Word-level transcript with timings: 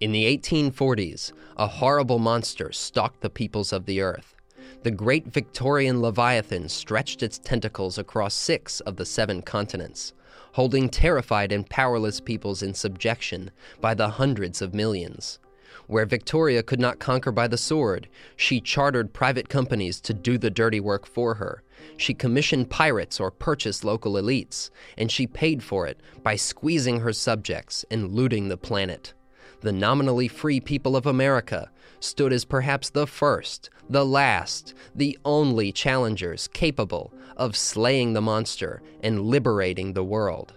In 0.00 0.12
the 0.12 0.24
1840s, 0.38 1.32
a 1.56 1.66
horrible 1.66 2.20
monster 2.20 2.70
stalked 2.70 3.20
the 3.20 3.28
peoples 3.28 3.72
of 3.72 3.84
the 3.84 4.00
earth. 4.00 4.36
The 4.84 4.92
great 4.92 5.26
Victorian 5.26 6.00
Leviathan 6.00 6.68
stretched 6.68 7.20
its 7.20 7.36
tentacles 7.36 7.98
across 7.98 8.32
six 8.32 8.78
of 8.80 8.94
the 8.94 9.04
seven 9.04 9.42
continents, 9.42 10.12
holding 10.52 10.88
terrified 10.88 11.50
and 11.50 11.68
powerless 11.68 12.20
peoples 12.20 12.62
in 12.62 12.74
subjection 12.74 13.50
by 13.80 13.94
the 13.94 14.10
hundreds 14.10 14.62
of 14.62 14.72
millions. 14.72 15.40
Where 15.88 16.06
Victoria 16.06 16.62
could 16.62 16.78
not 16.78 17.00
conquer 17.00 17.32
by 17.32 17.48
the 17.48 17.58
sword, 17.58 18.08
she 18.36 18.60
chartered 18.60 19.12
private 19.12 19.48
companies 19.48 20.00
to 20.02 20.14
do 20.14 20.38
the 20.38 20.48
dirty 20.48 20.78
work 20.78 21.06
for 21.06 21.34
her. 21.34 21.64
She 21.96 22.14
commissioned 22.14 22.70
pirates 22.70 23.18
or 23.18 23.32
purchased 23.32 23.84
local 23.84 24.12
elites, 24.12 24.70
and 24.96 25.10
she 25.10 25.26
paid 25.26 25.60
for 25.60 25.88
it 25.88 25.98
by 26.22 26.36
squeezing 26.36 27.00
her 27.00 27.12
subjects 27.12 27.84
and 27.90 28.12
looting 28.12 28.46
the 28.46 28.56
planet. 28.56 29.14
The 29.60 29.72
nominally 29.72 30.28
free 30.28 30.60
people 30.60 30.96
of 30.96 31.06
America 31.06 31.70
stood 32.00 32.32
as 32.32 32.44
perhaps 32.44 32.90
the 32.90 33.06
first, 33.06 33.70
the 33.90 34.06
last, 34.06 34.74
the 34.94 35.18
only 35.24 35.72
challengers 35.72 36.48
capable 36.52 37.12
of 37.36 37.56
slaying 37.56 38.12
the 38.12 38.20
monster 38.20 38.82
and 39.02 39.22
liberating 39.22 39.92
the 39.92 40.04
world. 40.04 40.54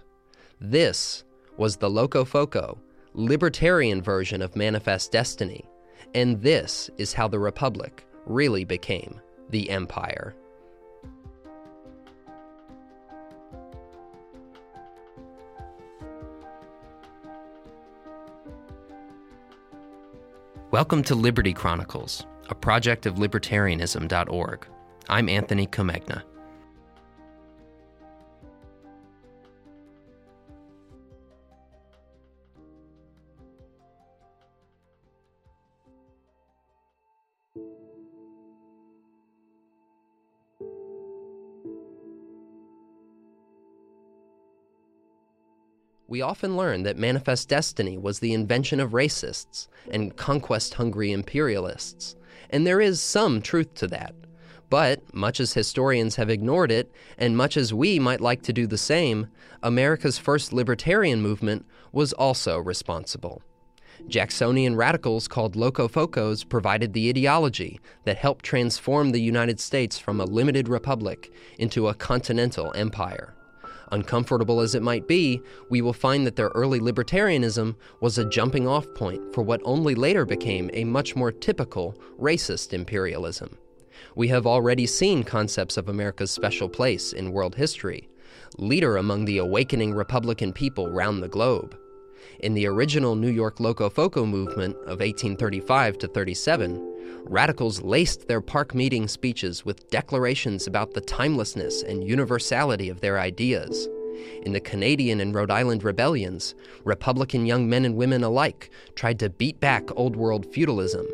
This 0.60 1.24
was 1.56 1.76
the 1.76 1.90
Locofoco, 1.90 2.78
libertarian 3.14 4.02
version 4.02 4.40
of 4.40 4.56
Manifest 4.56 5.10
Destiny, 5.10 5.68
and 6.14 6.40
this 6.40 6.88
is 6.96 7.12
how 7.12 7.26
the 7.26 7.38
Republic 7.38 8.06
really 8.26 8.64
became 8.64 9.20
the 9.50 9.68
Empire. 9.70 10.36
Welcome 20.72 21.02
to 21.02 21.14
Liberty 21.14 21.52
Chronicles, 21.52 22.24
a 22.48 22.54
project 22.54 23.04
of 23.04 23.16
libertarianism.org. 23.16 24.66
I'm 25.06 25.28
Anthony 25.28 25.66
Comegna. 25.66 26.22
We 46.22 46.28
often 46.28 46.56
learn 46.56 46.84
that 46.84 46.96
Manifest 46.96 47.48
Destiny 47.48 47.98
was 47.98 48.20
the 48.20 48.32
invention 48.32 48.78
of 48.78 48.92
racists 48.92 49.66
and 49.90 50.16
conquest 50.16 50.74
hungry 50.74 51.10
imperialists. 51.10 52.14
And 52.48 52.64
there 52.64 52.80
is 52.80 53.02
some 53.02 53.42
truth 53.42 53.74
to 53.74 53.88
that. 53.88 54.14
But, 54.70 55.12
much 55.12 55.40
as 55.40 55.54
historians 55.54 56.14
have 56.14 56.30
ignored 56.30 56.70
it, 56.70 56.92
and 57.18 57.36
much 57.36 57.56
as 57.56 57.74
we 57.74 57.98
might 57.98 58.20
like 58.20 58.42
to 58.42 58.52
do 58.52 58.68
the 58.68 58.78
same, 58.78 59.26
America's 59.64 60.16
first 60.16 60.52
libertarian 60.52 61.20
movement 61.20 61.66
was 61.90 62.12
also 62.12 62.56
responsible. 62.56 63.42
Jacksonian 64.06 64.76
radicals 64.76 65.26
called 65.26 65.56
Locofocos 65.56 66.48
provided 66.48 66.92
the 66.92 67.08
ideology 67.08 67.80
that 68.04 68.18
helped 68.18 68.44
transform 68.44 69.10
the 69.10 69.20
United 69.20 69.58
States 69.58 69.98
from 69.98 70.20
a 70.20 70.24
limited 70.24 70.68
republic 70.68 71.32
into 71.58 71.88
a 71.88 71.94
continental 71.94 72.72
empire. 72.76 73.34
Uncomfortable 73.92 74.60
as 74.60 74.74
it 74.74 74.82
might 74.82 75.06
be, 75.06 75.42
we 75.68 75.82
will 75.82 75.92
find 75.92 76.26
that 76.26 76.34
their 76.34 76.48
early 76.48 76.80
libertarianism 76.80 77.76
was 78.00 78.16
a 78.16 78.24
jumping 78.24 78.66
off 78.66 78.86
point 78.94 79.34
for 79.34 79.42
what 79.42 79.60
only 79.64 79.94
later 79.94 80.24
became 80.24 80.70
a 80.72 80.84
much 80.84 81.14
more 81.14 81.30
typical 81.30 81.94
racist 82.18 82.72
imperialism. 82.72 83.58
We 84.16 84.28
have 84.28 84.46
already 84.46 84.86
seen 84.86 85.24
concepts 85.24 85.76
of 85.76 85.90
America's 85.90 86.30
special 86.30 86.70
place 86.70 87.12
in 87.12 87.32
world 87.32 87.54
history, 87.54 88.08
leader 88.56 88.96
among 88.96 89.26
the 89.26 89.38
awakening 89.38 89.92
Republican 89.92 90.54
people 90.54 90.90
round 90.90 91.22
the 91.22 91.28
globe. 91.28 91.76
In 92.40 92.54
the 92.54 92.66
original 92.66 93.14
New 93.14 93.30
York 93.30 93.58
Locofoco 93.58 94.26
movement 94.26 94.74
of 94.76 95.00
1835 95.00 95.98
to 95.98 96.08
37, 96.08 96.91
radicals 97.24 97.82
laced 97.82 98.28
their 98.28 98.40
park 98.40 98.74
meeting 98.74 99.08
speeches 99.08 99.64
with 99.64 99.88
declarations 99.90 100.66
about 100.66 100.94
the 100.94 101.00
timelessness 101.00 101.82
and 101.82 102.06
universality 102.06 102.88
of 102.88 103.00
their 103.00 103.18
ideas. 103.18 103.88
In 104.42 104.52
the 104.52 104.60
Canadian 104.60 105.20
and 105.20 105.34
Rhode 105.34 105.50
Island 105.50 105.84
rebellions, 105.84 106.54
Republican 106.84 107.46
young 107.46 107.68
men 107.68 107.84
and 107.84 107.96
women 107.96 108.22
alike 108.22 108.70
tried 108.94 109.18
to 109.20 109.30
beat 109.30 109.60
back 109.60 109.88
Old 109.96 110.16
World 110.16 110.46
feudalism. 110.52 111.06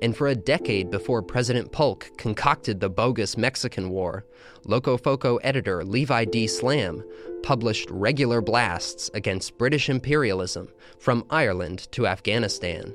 And 0.00 0.16
for 0.16 0.28
a 0.28 0.36
decade 0.36 0.90
before 0.90 1.22
President 1.22 1.72
Polk 1.72 2.10
concocted 2.16 2.78
the 2.78 2.88
bogus 2.88 3.36
Mexican 3.36 3.90
War, 3.90 4.24
Locofoco 4.64 5.38
editor 5.42 5.84
Levi 5.84 6.24
D. 6.26 6.46
Slamm 6.46 7.02
published 7.42 7.90
regular 7.90 8.40
blasts 8.40 9.10
against 9.14 9.58
British 9.58 9.88
imperialism 9.88 10.68
from 10.98 11.24
Ireland 11.30 11.88
to 11.92 12.06
Afghanistan. 12.06 12.94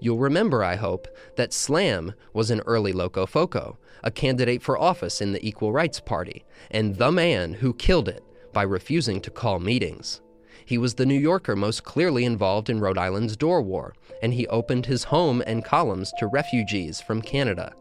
You'll 0.00 0.18
remember, 0.18 0.62
I 0.62 0.76
hope, 0.76 1.08
that 1.36 1.52
Slamm 1.52 2.14
was 2.32 2.50
an 2.50 2.60
early 2.60 2.92
Locofoco, 2.92 3.76
a 4.04 4.10
candidate 4.10 4.62
for 4.62 4.78
office 4.78 5.20
in 5.20 5.32
the 5.32 5.46
Equal 5.46 5.72
Rights 5.72 6.00
Party, 6.00 6.44
and 6.70 6.96
the 6.96 7.10
man 7.10 7.54
who 7.54 7.74
killed 7.74 8.08
it 8.08 8.22
by 8.52 8.62
refusing 8.62 9.20
to 9.22 9.30
call 9.30 9.58
meetings. 9.58 10.20
He 10.64 10.78
was 10.78 10.94
the 10.94 11.06
New 11.06 11.18
Yorker 11.18 11.56
most 11.56 11.82
clearly 11.82 12.24
involved 12.24 12.70
in 12.70 12.80
Rhode 12.80 12.98
Island's 12.98 13.36
Dorr 13.36 13.62
War, 13.62 13.94
and 14.22 14.34
he 14.34 14.46
opened 14.48 14.86
his 14.86 15.04
home 15.04 15.42
and 15.46 15.64
columns 15.64 16.12
to 16.18 16.26
refugees 16.26 17.00
from 17.00 17.22
Canada. 17.22 17.72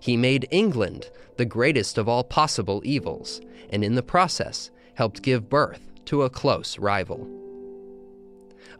He 0.00 0.16
made 0.16 0.48
England 0.50 1.10
the 1.36 1.44
greatest 1.44 1.98
of 1.98 2.08
all 2.08 2.24
possible 2.24 2.82
evils, 2.84 3.40
and 3.70 3.84
in 3.84 3.94
the 3.94 4.02
process 4.02 4.70
helped 4.94 5.22
give 5.22 5.50
birth 5.50 5.92
to 6.06 6.22
a 6.22 6.30
close 6.30 6.78
rival. 6.78 7.28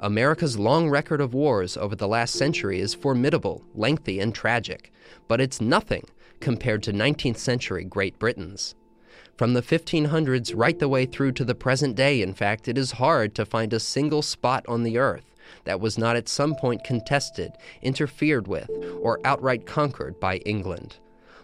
America's 0.01 0.59
long 0.59 0.89
record 0.89 1.21
of 1.21 1.35
wars 1.35 1.77
over 1.77 1.97
the 1.97 2.09
last 2.09 2.35
century 2.35 2.81
is 2.81 2.95
formidable, 2.95 3.63
lengthy, 3.75 4.21
and 4.21 4.35
tragic, 4.35 4.93
but 5.29 5.41
it's 5.41 5.61
nothing 5.61 6.05
compared 6.41 6.83
to 6.83 6.93
19th 6.93 7.39
century 7.39 7.85
Great 7.85 8.19
Britain's. 8.19 8.75
From 9.37 9.55
the 9.55 9.63
1500s 9.63 10.53
right 10.55 10.79
the 10.79 10.89
way 10.89 11.05
through 11.05 11.33
to 11.33 11.45
the 11.45 11.55
present 11.55 11.95
day, 11.95 12.23
in 12.23 12.33
fact, 12.33 12.69
it 12.69 12.79
is 12.79 12.93
hard 12.93 13.35
to 13.35 13.45
find 13.45 13.73
a 13.73 13.81
single 13.81 14.23
spot 14.23 14.65
on 14.67 14.83
the 14.83 14.99
earth 14.99 15.35
that 15.65 15.81
was 15.81 15.99
not 15.99 16.17
at 16.17 16.29
some 16.29 16.55
point 16.55 16.85
contested, 16.85 17.53
interfered 17.83 18.49
with, 18.49 18.71
or 19.01 19.21
outright 19.25 19.67
conquered 19.67 20.19
by 20.19 20.39
England. 20.39 20.97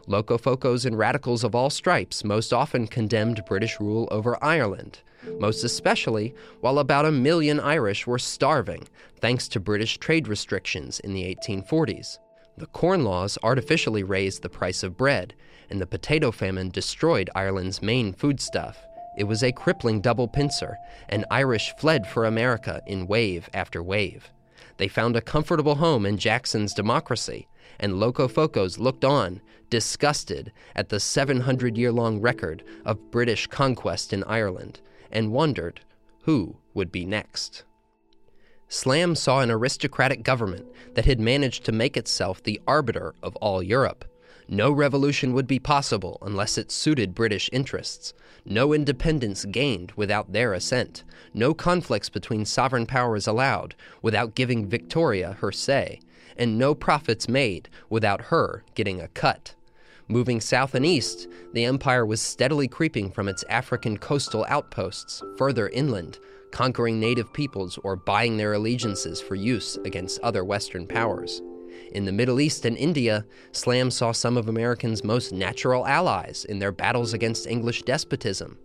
Locofocos 0.08 0.84
and 0.84 0.98
radicals 0.98 1.44
of 1.44 1.54
all 1.54 1.70
stripes 1.70 2.24
most 2.24 2.52
often 2.52 2.86
condemned 2.86 3.44
British 3.46 3.78
rule 3.78 4.08
over 4.10 4.42
Ireland, 4.42 5.00
most 5.38 5.62
especially 5.64 6.34
while 6.60 6.78
about 6.78 7.06
a 7.06 7.12
million 7.12 7.60
Irish 7.60 8.06
were 8.06 8.18
starving 8.18 8.88
thanks 9.20 9.46
to 9.48 9.60
British 9.60 9.98
trade 9.98 10.26
restrictions 10.26 10.98
in 11.00 11.14
the 11.14 11.22
1840s. 11.36 12.18
The 12.58 12.66
Corn 12.66 13.04
Laws 13.04 13.38
artificially 13.42 14.02
raised 14.02 14.42
the 14.42 14.48
price 14.48 14.82
of 14.82 14.96
bread, 14.96 15.34
and 15.70 15.80
the 15.80 15.86
potato 15.86 16.30
famine 16.30 16.70
destroyed 16.70 17.30
Ireland's 17.34 17.80
main 17.80 18.12
foodstuff. 18.12 18.76
It 19.16 19.24
was 19.24 19.42
a 19.42 19.52
crippling 19.52 20.00
double 20.00 20.28
pincer, 20.28 20.76
and 21.08 21.24
Irish 21.30 21.72
fled 21.78 22.06
for 22.06 22.24
America 22.24 22.82
in 22.86 23.06
wave 23.06 23.48
after 23.54 23.82
wave. 23.82 24.30
They 24.78 24.88
found 24.88 25.16
a 25.16 25.20
comfortable 25.20 25.76
home 25.76 26.04
in 26.04 26.18
Jackson's 26.18 26.74
democracy, 26.74 27.46
and 27.78 27.94
Locofocos 27.94 28.78
looked 28.78 29.04
on, 29.04 29.40
disgusted 29.70 30.52
at 30.74 30.88
the 30.88 31.00
700 31.00 31.76
year 31.76 31.92
long 31.92 32.20
record 32.20 32.62
of 32.84 33.10
British 33.10 33.46
conquest 33.46 34.12
in 34.12 34.24
Ireland, 34.24 34.80
and 35.10 35.32
wondered 35.32 35.80
who 36.24 36.56
would 36.74 36.92
be 36.92 37.04
next. 37.04 37.64
Slamm 38.68 39.14
saw 39.14 39.40
an 39.40 39.50
aristocratic 39.50 40.22
government 40.22 40.66
that 40.94 41.04
had 41.04 41.20
managed 41.20 41.64
to 41.64 41.72
make 41.72 41.96
itself 41.96 42.42
the 42.42 42.60
arbiter 42.66 43.14
of 43.22 43.36
all 43.36 43.62
Europe. 43.62 44.04
No 44.48 44.72
revolution 44.72 45.34
would 45.34 45.46
be 45.46 45.58
possible 45.58 46.18
unless 46.22 46.58
it 46.58 46.70
suited 46.70 47.14
British 47.14 47.48
interests. 47.52 48.12
No 48.44 48.72
independence 48.72 49.44
gained 49.44 49.92
without 49.92 50.32
their 50.32 50.52
assent. 50.52 51.04
No 51.32 51.54
conflicts 51.54 52.08
between 52.08 52.44
sovereign 52.44 52.86
powers 52.86 53.26
allowed 53.26 53.74
without 54.02 54.34
giving 54.34 54.66
Victoria 54.66 55.36
her 55.40 55.52
say. 55.52 56.00
And 56.36 56.58
no 56.58 56.74
profits 56.74 57.28
made 57.28 57.68
without 57.90 58.22
her 58.22 58.64
getting 58.74 59.00
a 59.00 59.08
cut. 59.08 59.54
Moving 60.08 60.40
south 60.40 60.74
and 60.74 60.84
east, 60.84 61.28
the 61.52 61.64
empire 61.64 62.04
was 62.04 62.20
steadily 62.20 62.68
creeping 62.68 63.10
from 63.10 63.28
its 63.28 63.44
African 63.48 63.96
coastal 63.96 64.44
outposts 64.48 65.22
further 65.38 65.68
inland, 65.68 66.18
conquering 66.50 67.00
native 67.00 67.32
peoples 67.32 67.78
or 67.78 67.96
buying 67.96 68.36
their 68.36 68.52
allegiances 68.52 69.20
for 69.20 69.34
use 69.34 69.78
against 69.84 70.20
other 70.20 70.44
Western 70.44 70.86
powers. 70.86 71.40
In 71.92 72.04
the 72.04 72.12
Middle 72.12 72.40
East 72.40 72.64
and 72.64 72.76
India, 72.76 73.24
Slamm 73.52 73.90
saw 73.90 74.12
some 74.12 74.36
of 74.36 74.48
Americans' 74.48 75.04
most 75.04 75.32
natural 75.32 75.86
allies 75.86 76.44
in 76.46 76.58
their 76.58 76.72
battles 76.72 77.14
against 77.14 77.46
English 77.46 77.82
despotism. 77.82 78.58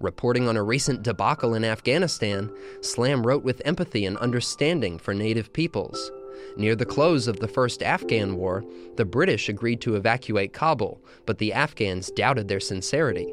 Reporting 0.00 0.48
on 0.48 0.56
a 0.56 0.62
recent 0.62 1.02
debacle 1.02 1.54
in 1.54 1.64
Afghanistan, 1.64 2.50
Slamm 2.80 3.26
wrote 3.26 3.42
with 3.42 3.62
empathy 3.64 4.04
and 4.04 4.16
understanding 4.18 4.98
for 4.98 5.14
native 5.14 5.52
peoples. 5.52 6.10
Near 6.56 6.74
the 6.74 6.84
close 6.84 7.28
of 7.28 7.40
the 7.40 7.48
First 7.48 7.82
Afghan 7.82 8.36
War, 8.36 8.64
the 8.96 9.04
British 9.04 9.48
agreed 9.48 9.80
to 9.82 9.96
evacuate 9.96 10.52
Kabul, 10.52 11.00
but 11.26 11.38
the 11.38 11.52
Afghans 11.52 12.10
doubted 12.10 12.48
their 12.48 12.60
sincerity. 12.60 13.32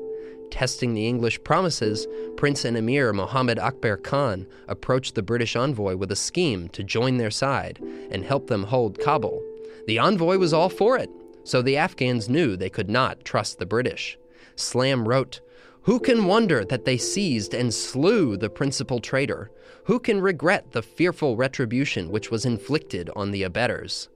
Testing 0.51 0.93
the 0.93 1.07
English 1.07 1.43
promises, 1.43 2.05
Prince 2.37 2.63
and 2.63 2.77
Emir 2.77 3.11
Mohammed 3.11 3.57
Akbar 3.57 3.97
Khan 3.97 4.45
approached 4.67 5.15
the 5.15 5.23
British 5.23 5.55
envoy 5.55 5.95
with 5.95 6.11
a 6.11 6.15
scheme 6.15 6.69
to 6.69 6.83
join 6.83 7.17
their 7.17 7.31
side 7.31 7.79
and 8.11 8.23
help 8.23 8.47
them 8.47 8.63
hold 8.63 8.99
Kabul. 8.99 9.41
The 9.87 9.97
envoy 9.97 10.37
was 10.37 10.53
all 10.53 10.69
for 10.69 10.97
it, 10.97 11.09
so 11.43 11.61
the 11.61 11.77
Afghans 11.77 12.29
knew 12.29 12.55
they 12.55 12.69
could 12.69 12.89
not 12.89 13.25
trust 13.25 13.57
the 13.57 13.65
British. 13.65 14.17
Slamm 14.55 15.07
wrote, 15.07 15.41
Who 15.83 15.99
can 15.99 16.25
wonder 16.25 16.63
that 16.63 16.85
they 16.85 16.97
seized 16.97 17.53
and 17.53 17.73
slew 17.73 18.37
the 18.37 18.49
principal 18.49 18.99
traitor? 18.99 19.49
Who 19.85 19.99
can 19.99 20.21
regret 20.21 20.71
the 20.71 20.81
fearful 20.81 21.35
retribution 21.35 22.09
which 22.09 22.31
was 22.31 22.45
inflicted 22.45 23.09
on 23.17 23.31
the 23.31 23.43
abettors? 23.43 24.07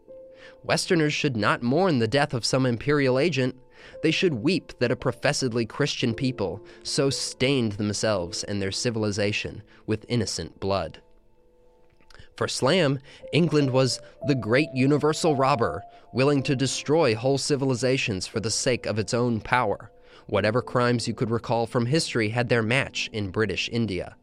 Westerners 0.63 1.13
should 1.13 1.35
not 1.35 1.61
mourn 1.61 1.99
the 1.99 2.07
death 2.07 2.33
of 2.33 2.45
some 2.45 2.65
imperial 2.65 3.19
agent. 3.19 3.55
They 4.01 4.11
should 4.11 4.33
weep 4.35 4.71
that 4.79 4.91
a 4.91 4.95
professedly 4.95 5.65
Christian 5.65 6.13
people 6.13 6.65
so 6.83 7.09
stained 7.09 7.73
themselves 7.73 8.45
and 8.45 8.61
their 8.61 8.71
civilization 8.71 9.61
with 9.85 10.05
innocent 10.07 10.59
blood. 10.61 11.01
For 12.37 12.47
Slamm, 12.47 12.99
England 13.33 13.71
was 13.71 13.99
the 14.25 14.35
great 14.35 14.69
universal 14.73 15.35
robber, 15.35 15.83
willing 16.13 16.43
to 16.43 16.55
destroy 16.55 17.13
whole 17.13 17.37
civilizations 17.37 18.25
for 18.25 18.39
the 18.39 18.51
sake 18.51 18.85
of 18.85 18.99
its 18.99 19.13
own 19.13 19.41
power. 19.41 19.91
Whatever 20.27 20.61
crimes 20.61 21.07
you 21.07 21.13
could 21.13 21.29
recall 21.29 21.65
from 21.65 21.87
history 21.87 22.29
had 22.29 22.47
their 22.47 22.63
match 22.63 23.09
in 23.11 23.31
British 23.31 23.69
India. 23.71 24.15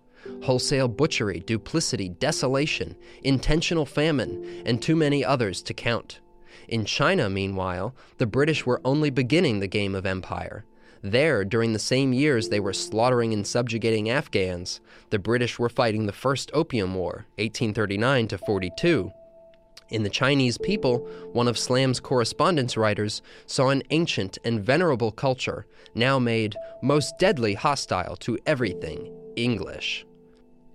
Wholesale 0.42 0.88
butchery, 0.88 1.40
duplicity, 1.40 2.08
desolation, 2.08 2.96
intentional 3.22 3.86
famine, 3.86 4.62
and 4.66 4.80
too 4.80 4.96
many 4.96 5.24
others 5.24 5.62
to 5.62 5.74
count. 5.74 6.20
In 6.68 6.84
China, 6.84 7.28
meanwhile, 7.28 7.94
the 8.18 8.26
British 8.26 8.64
were 8.64 8.80
only 8.84 9.10
beginning 9.10 9.60
the 9.60 9.66
game 9.66 9.94
of 9.94 10.06
empire. 10.06 10.64
There, 11.02 11.44
during 11.44 11.74
the 11.74 11.78
same 11.78 12.14
years 12.14 12.48
they 12.48 12.60
were 12.60 12.72
slaughtering 12.72 13.34
and 13.34 13.46
subjugating 13.46 14.08
Afghans, 14.08 14.80
the 15.10 15.18
British 15.18 15.58
were 15.58 15.68
fighting 15.68 16.06
the 16.06 16.12
First 16.12 16.50
Opium 16.54 16.94
War, 16.94 17.26
1839 17.36 18.28
to 18.28 18.38
42. 18.38 19.12
In 19.90 20.02
the 20.02 20.08
Chinese 20.08 20.56
people, 20.56 21.06
one 21.32 21.46
of 21.46 21.58
Slamm's 21.58 22.00
correspondence 22.00 22.76
writers 22.76 23.20
saw 23.44 23.68
an 23.68 23.82
ancient 23.90 24.38
and 24.44 24.64
venerable 24.64 25.12
culture 25.12 25.66
now 25.94 26.18
made 26.18 26.56
most 26.82 27.18
deadly 27.18 27.52
hostile 27.52 28.16
to 28.16 28.38
everything 28.46 29.12
English. 29.36 30.06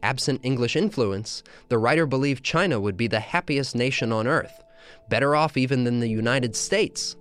Absent 0.02 0.42
English 0.44 0.76
influence, 0.76 1.44
the 1.68 1.78
writer 1.78 2.06
believed 2.06 2.44
China 2.44 2.80
would 2.80 2.98
be 2.98 3.08
the 3.08 3.20
happiest 3.20 3.76
nation 3.76 4.12
on 4.12 4.28
earth, 4.28 4.64
better 5.10 5.36
off 5.36 5.58
even 5.58 5.84
than 5.84 6.00
the 6.00 6.10
United 6.10 6.56
States. 6.56 7.16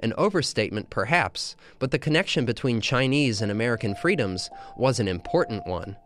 An 0.00 0.14
overstatement, 0.16 0.90
perhaps, 0.90 1.56
but 1.78 1.90
the 1.90 1.98
connection 1.98 2.44
between 2.44 2.80
Chinese 2.80 3.42
and 3.42 3.50
American 3.50 3.94
freedoms 3.94 4.48
was 4.76 4.98
an 4.98 5.08
important 5.08 5.66
one. 5.66 5.96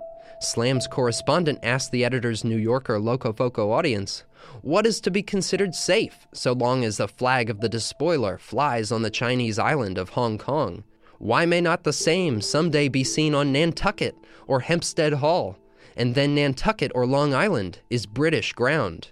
Slamm's 0.41 0.88
correspondent 0.88 1.61
asked 1.62 1.93
the 1.93 2.05
editor's 2.05 2.44
New 2.44 2.56
Yorker 2.56 2.99
Locofoco 2.99 3.70
audience, 3.70 4.25
What 4.62 4.87
is 4.87 5.00
to 5.03 5.11
be 5.11 5.23
considered 5.23 5.75
safe 5.75 6.27
so 6.32 6.53
long 6.53 6.85
as 6.85 6.97
the 6.97 7.09
flag 7.09 7.50
of 7.50 7.61
the 7.61 7.69
despoiler 7.69 8.38
flies 8.38 8.91
on 8.91 9.03
the 9.03 9.11
Chinese 9.11 9.59
island 9.59 9.97
of 9.97 10.11
Hong 10.11 10.38
Kong? 10.38 10.85
Why 11.19 11.47
may 11.47 11.61
not 11.61 11.85
the 11.85 11.93
same 11.93 12.41
someday 12.41 12.88
be 12.88 13.05
seen 13.05 13.35
on 13.35 13.53
Nantucket 13.53 14.17
or 14.47 14.61
Hempstead 14.61 15.15
Hall? 15.15 15.56
And 15.96 16.14
then 16.14 16.35
Nantucket 16.35 16.93
or 16.94 17.06
Long 17.06 17.35
Island 17.35 17.81
is 17.91 18.06
British 18.06 18.52
ground. 18.52 19.11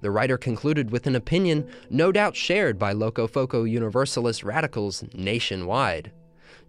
The 0.00 0.10
writer 0.10 0.36
concluded 0.36 0.90
with 0.90 1.06
an 1.06 1.16
opinion 1.16 1.66
no 1.88 2.12
doubt 2.12 2.36
shared 2.36 2.78
by 2.78 2.92
Locofoco 2.92 3.64
Universalist 3.64 4.44
radicals 4.44 5.04
nationwide. 5.14 6.12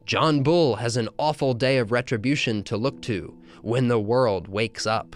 John 0.05 0.43
Bull 0.43 0.75
has 0.77 0.97
an 0.97 1.09
awful 1.17 1.53
day 1.53 1.77
of 1.77 1.91
retribution 1.91 2.63
to 2.63 2.77
look 2.77 3.01
to 3.01 3.37
when 3.61 3.87
the 3.87 3.99
world 3.99 4.47
wakes 4.47 4.85
up. 4.85 5.15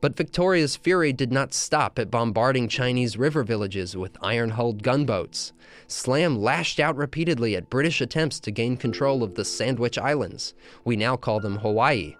But 0.00 0.16
Victoria's 0.16 0.76
fury 0.76 1.12
did 1.12 1.32
not 1.32 1.54
stop 1.54 1.98
at 1.98 2.10
bombarding 2.10 2.68
Chinese 2.68 3.16
river 3.16 3.42
villages 3.42 3.96
with 3.96 4.16
iron 4.20 4.50
hulled 4.50 4.82
gunboats. 4.82 5.52
Slamm 5.86 6.36
lashed 6.36 6.78
out 6.78 6.96
repeatedly 6.96 7.56
at 7.56 7.70
British 7.70 8.00
attempts 8.00 8.38
to 8.40 8.50
gain 8.50 8.76
control 8.76 9.22
of 9.22 9.34
the 9.34 9.44
Sandwich 9.44 9.96
Islands. 9.96 10.54
We 10.84 10.94
now 10.96 11.16
call 11.16 11.40
them 11.40 11.56
Hawaii 11.58 12.16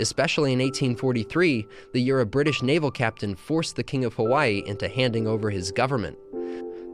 especially 0.00 0.52
in 0.52 0.58
1843, 0.58 1.66
the 1.92 2.00
year 2.00 2.20
a 2.20 2.26
British 2.26 2.62
naval 2.62 2.90
captain 2.90 3.34
forced 3.34 3.76
the 3.76 3.82
King 3.82 4.04
of 4.04 4.14
Hawaii 4.14 4.62
into 4.66 4.88
handing 4.88 5.26
over 5.26 5.50
his 5.50 5.72
government. 5.72 6.18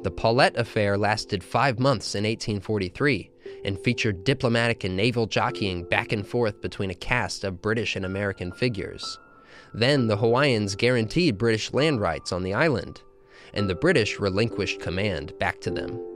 The 0.03 0.11
Paulet 0.11 0.57
affair 0.57 0.97
lasted 0.97 1.43
five 1.43 1.79
months 1.79 2.15
in 2.15 2.25
1843 2.25 3.31
and 3.65 3.79
featured 3.81 4.25
diplomatic 4.25 4.85
and 4.85 4.97
naval 4.97 5.27
jockeying 5.27 5.85
back 5.85 6.13
and 6.13 6.27
forth 6.27 6.61
between 6.61 6.91
a 6.91 6.95
cast 6.95 7.45
of 7.45 7.63
British 7.63 7.97
and 7.97 8.05
American 8.05 8.53
figures. 8.53 9.19
Then 9.75 10.07
the 10.07 10.17
Hawaiians 10.17 10.77
guaranteed 10.77 11.39
British 11.39 11.73
land 11.73 12.01
rights 12.01 12.33
on 12.33 12.43
the 12.43 12.55
island, 12.55 13.03
and 13.53 13.69
the 13.69 13.75
British 13.75 14.21
relinquished 14.21 14.81
command 14.81 15.37
back 15.39 15.61
to 15.63 15.71
them. 15.71 16.16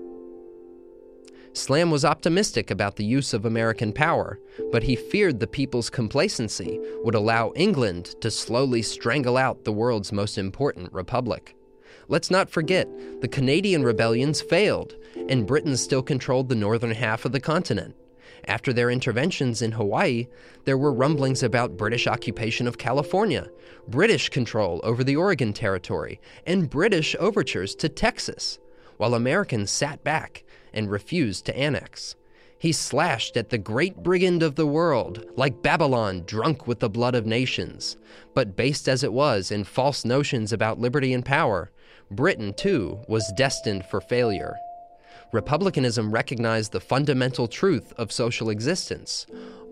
Slamm 1.53 1.91
was 1.91 2.05
optimistic 2.05 2.71
about 2.71 2.95
the 2.95 3.05
use 3.05 3.35
of 3.35 3.45
American 3.45 3.93
power, 3.93 4.39
but 4.71 4.85
he 4.85 4.95
feared 4.95 5.41
the 5.41 5.49
people's 5.49 5.91
complacency 5.91 6.79
would 7.03 7.17
allow 7.17 7.53
England 7.57 8.15
to 8.21 8.31
slowly 8.31 8.83
strangle 8.83 9.37
out 9.37 9.65
the 9.65 9.73
world's 9.73 10.13
most 10.13 10.39
important 10.39 10.93
republic. 10.93 11.57
Let's 12.07 12.31
not 12.31 12.51
forget, 12.51 12.89
the 13.21 13.29
Canadian 13.29 13.83
rebellions 13.83 14.41
failed, 14.41 14.95
and 15.29 15.47
Britain 15.47 15.77
still 15.77 16.03
controlled 16.03 16.49
the 16.49 16.55
northern 16.55 16.93
half 16.93 17.25
of 17.25 17.33
the 17.33 17.41
continent. 17.41 17.97
After 18.47 18.73
their 18.73 18.91
interventions 18.91 19.61
in 19.61 19.73
Hawaii, 19.73 20.29
there 20.65 20.79
were 20.79 20.93
rumblings 20.93 21.43
about 21.43 21.77
British 21.77 22.07
occupation 22.07 22.69
of 22.69 22.79
California, 22.79 23.49
British 23.89 24.29
control 24.29 24.81
over 24.85 25.03
the 25.03 25.17
Oregon 25.17 25.53
Territory, 25.53 26.21
and 26.47 26.71
British 26.71 27.17
overtures 27.19 27.75
to 27.75 27.89
Texas, 27.89 28.59
while 28.97 29.15
Americans 29.15 29.71
sat 29.71 30.03
back 30.05 30.45
and 30.73 30.91
refused 30.91 31.47
to 31.47 31.57
annex. 31.57 32.17
He 32.59 32.73
slashed 32.73 33.39
at 33.39 33.49
the 33.49 33.57
great 33.57 34.03
brigand 34.03 34.43
of 34.43 34.57
the 34.57 34.67
world, 34.67 35.25
like 35.35 35.63
Babylon 35.63 36.25
drunk 36.27 36.67
with 36.67 36.81
the 36.81 36.91
blood 36.91 37.15
of 37.15 37.25
nations. 37.25 37.97
But 38.35 38.55
based 38.55 38.87
as 38.87 39.03
it 39.03 39.15
was 39.15 39.51
in 39.51 39.65
false 39.65 40.05
notions 40.05 40.53
about 40.53 40.79
liberty 40.79 41.15
and 41.15 41.25
power, 41.25 41.71
Britain, 42.11 42.53
too, 42.53 43.01
was 43.09 43.33
destined 43.35 43.87
for 43.87 44.03
failure. 44.03 44.57
Republicanism 45.33 46.11
recognized 46.13 46.73
the 46.73 46.81
fundamental 46.81 47.49
truth 47.49 47.95
of 47.97 48.13
social 48.13 48.51
existence. 48.51 49.27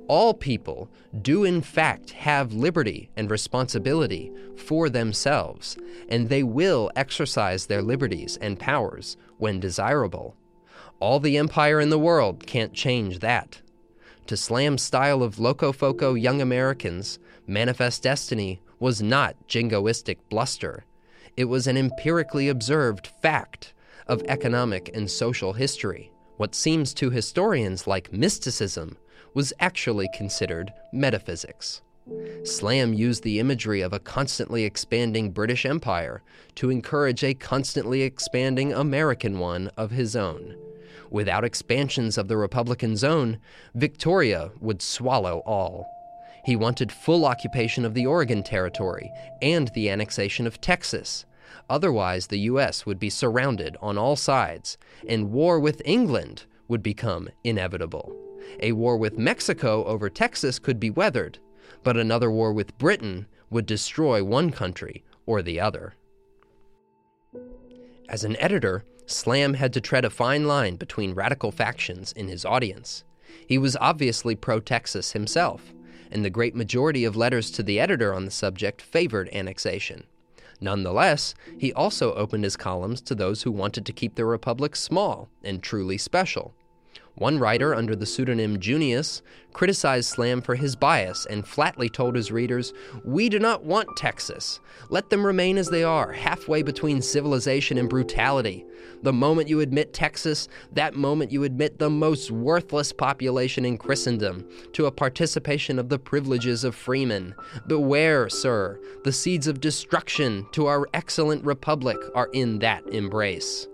All 0.06 0.32
people 0.32 0.88
do, 1.20 1.44
in 1.44 1.60
fact, 1.60 2.12
have 2.12 2.54
liberty 2.54 3.10
and 3.18 3.30
responsibility 3.30 4.32
for 4.56 4.88
themselves, 4.88 5.76
and 6.08 6.30
they 6.30 6.42
will 6.42 6.90
exercise 6.96 7.66
their 7.66 7.82
liberties 7.82 8.38
and 8.40 8.58
powers 8.58 9.18
when 9.36 9.60
desirable. 9.60 10.34
All 11.00 11.20
the 11.20 11.36
empire 11.36 11.80
in 11.80 11.90
the 11.90 11.98
world 11.98 12.44
can't 12.46 12.72
change 12.72 13.20
that. 13.20 13.60
To 14.26 14.36
Slamm's 14.36 14.82
style 14.82 15.22
of 15.22 15.36
locofoco 15.36 16.20
young 16.20 16.42
Americans, 16.42 17.20
Manifest 17.46 18.02
Destiny 18.02 18.60
was 18.80 19.00
not 19.00 19.36
jingoistic 19.46 20.18
bluster. 20.28 20.84
It 21.36 21.44
was 21.44 21.68
an 21.68 21.76
empirically 21.76 22.48
observed 22.48 23.06
fact 23.06 23.72
of 24.08 24.22
economic 24.24 24.90
and 24.92 25.08
social 25.08 25.52
history. 25.52 26.10
What 26.36 26.54
seems 26.54 26.92
to 26.94 27.10
historians 27.10 27.86
like 27.86 28.12
mysticism 28.12 28.96
was 29.34 29.52
actually 29.60 30.08
considered 30.12 30.72
metaphysics. 30.92 31.80
Slam 32.42 32.92
used 32.92 33.22
the 33.22 33.38
imagery 33.38 33.82
of 33.82 33.92
a 33.92 34.00
constantly 34.00 34.64
expanding 34.64 35.30
British 35.30 35.64
Empire 35.64 36.22
to 36.56 36.70
encourage 36.70 37.22
a 37.22 37.34
constantly 37.34 38.02
expanding 38.02 38.72
American 38.72 39.38
one 39.38 39.70
of 39.76 39.90
his 39.92 40.16
own. 40.16 40.56
Without 41.10 41.44
expansions 41.44 42.18
of 42.18 42.28
the 42.28 42.36
Republican 42.36 42.96
zone, 42.96 43.38
Victoria 43.74 44.50
would 44.60 44.82
swallow 44.82 45.42
all. 45.46 45.86
He 46.44 46.56
wanted 46.56 46.92
full 46.92 47.24
occupation 47.24 47.84
of 47.84 47.94
the 47.94 48.06
Oregon 48.06 48.42
Territory 48.42 49.10
and 49.42 49.68
the 49.68 49.90
annexation 49.90 50.46
of 50.46 50.60
Texas. 50.60 51.24
Otherwise, 51.70 52.26
the 52.26 52.40
U.S. 52.40 52.86
would 52.86 52.98
be 52.98 53.10
surrounded 53.10 53.76
on 53.80 53.98
all 53.98 54.16
sides, 54.16 54.78
and 55.06 55.30
war 55.30 55.58
with 55.60 55.82
England 55.84 56.44
would 56.66 56.82
become 56.82 57.28
inevitable. 57.44 58.14
A 58.60 58.72
war 58.72 58.96
with 58.96 59.18
Mexico 59.18 59.84
over 59.84 60.08
Texas 60.08 60.58
could 60.58 60.78
be 60.80 60.90
weathered, 60.90 61.38
but 61.82 61.96
another 61.96 62.30
war 62.30 62.52
with 62.52 62.78
Britain 62.78 63.26
would 63.50 63.66
destroy 63.66 64.22
one 64.22 64.50
country 64.50 65.04
or 65.26 65.42
the 65.42 65.60
other. 65.60 65.94
As 68.08 68.24
an 68.24 68.36
editor, 68.36 68.84
Slamm 69.10 69.54
had 69.54 69.72
to 69.72 69.80
tread 69.80 70.04
a 70.04 70.10
fine 70.10 70.46
line 70.46 70.76
between 70.76 71.14
radical 71.14 71.50
factions 71.50 72.12
in 72.12 72.28
his 72.28 72.44
audience. 72.44 73.04
He 73.46 73.56
was 73.56 73.76
obviously 73.80 74.36
pro 74.36 74.60
Texas 74.60 75.12
himself, 75.12 75.72
and 76.10 76.24
the 76.24 76.30
great 76.30 76.54
majority 76.54 77.04
of 77.04 77.16
letters 77.16 77.50
to 77.52 77.62
the 77.62 77.80
editor 77.80 78.12
on 78.12 78.26
the 78.26 78.30
subject 78.30 78.82
favored 78.82 79.30
annexation. 79.30 80.04
Nonetheless, 80.60 81.34
he 81.56 81.72
also 81.72 82.14
opened 82.14 82.44
his 82.44 82.56
columns 82.56 83.00
to 83.02 83.14
those 83.14 83.42
who 83.42 83.50
wanted 83.50 83.86
to 83.86 83.92
keep 83.92 84.14
the 84.14 84.26
republic 84.26 84.76
small 84.76 85.30
and 85.42 85.62
truly 85.62 85.96
special. 85.96 86.54
One 87.18 87.40
writer, 87.40 87.74
under 87.74 87.96
the 87.96 88.06
pseudonym 88.06 88.60
Junius, 88.60 89.22
criticized 89.52 90.08
Slamm 90.08 90.40
for 90.40 90.54
his 90.54 90.76
bias 90.76 91.26
and 91.26 91.46
flatly 91.46 91.88
told 91.88 92.14
his 92.14 92.30
readers, 92.30 92.72
We 93.04 93.28
do 93.28 93.40
not 93.40 93.64
want 93.64 93.96
Texas. 93.96 94.60
Let 94.88 95.10
them 95.10 95.26
remain 95.26 95.58
as 95.58 95.68
they 95.68 95.82
are, 95.82 96.12
halfway 96.12 96.62
between 96.62 97.02
civilization 97.02 97.76
and 97.76 97.88
brutality. 97.88 98.64
The 99.02 99.12
moment 99.12 99.48
you 99.48 99.58
admit 99.58 99.92
Texas, 99.92 100.46
that 100.72 100.94
moment 100.94 101.32
you 101.32 101.42
admit 101.42 101.80
the 101.80 101.90
most 101.90 102.30
worthless 102.30 102.92
population 102.92 103.64
in 103.64 103.78
Christendom 103.78 104.48
to 104.74 104.86
a 104.86 104.92
participation 104.92 105.80
of 105.80 105.88
the 105.88 105.98
privileges 105.98 106.62
of 106.62 106.76
freemen. 106.76 107.34
Beware, 107.66 108.28
sir, 108.28 108.80
the 109.02 109.12
seeds 109.12 109.48
of 109.48 109.60
destruction 109.60 110.46
to 110.52 110.66
our 110.66 110.86
excellent 110.94 111.44
republic 111.44 111.98
are 112.14 112.28
in 112.32 112.60
that 112.60 112.86
embrace. 112.88 113.66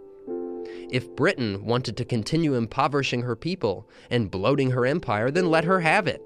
If 0.91 1.14
Britain 1.17 1.64
wanted 1.64 1.97
to 1.97 2.05
continue 2.05 2.55
impoverishing 2.55 3.23
her 3.23 3.37
people 3.37 3.88
and 4.11 4.31
bloating 4.31 4.71
her 4.71 4.87
empire, 4.87 5.31
then 5.31 5.50
let 5.50 5.64
her 5.64 5.81
have 5.81 6.07
it. 6.07 6.23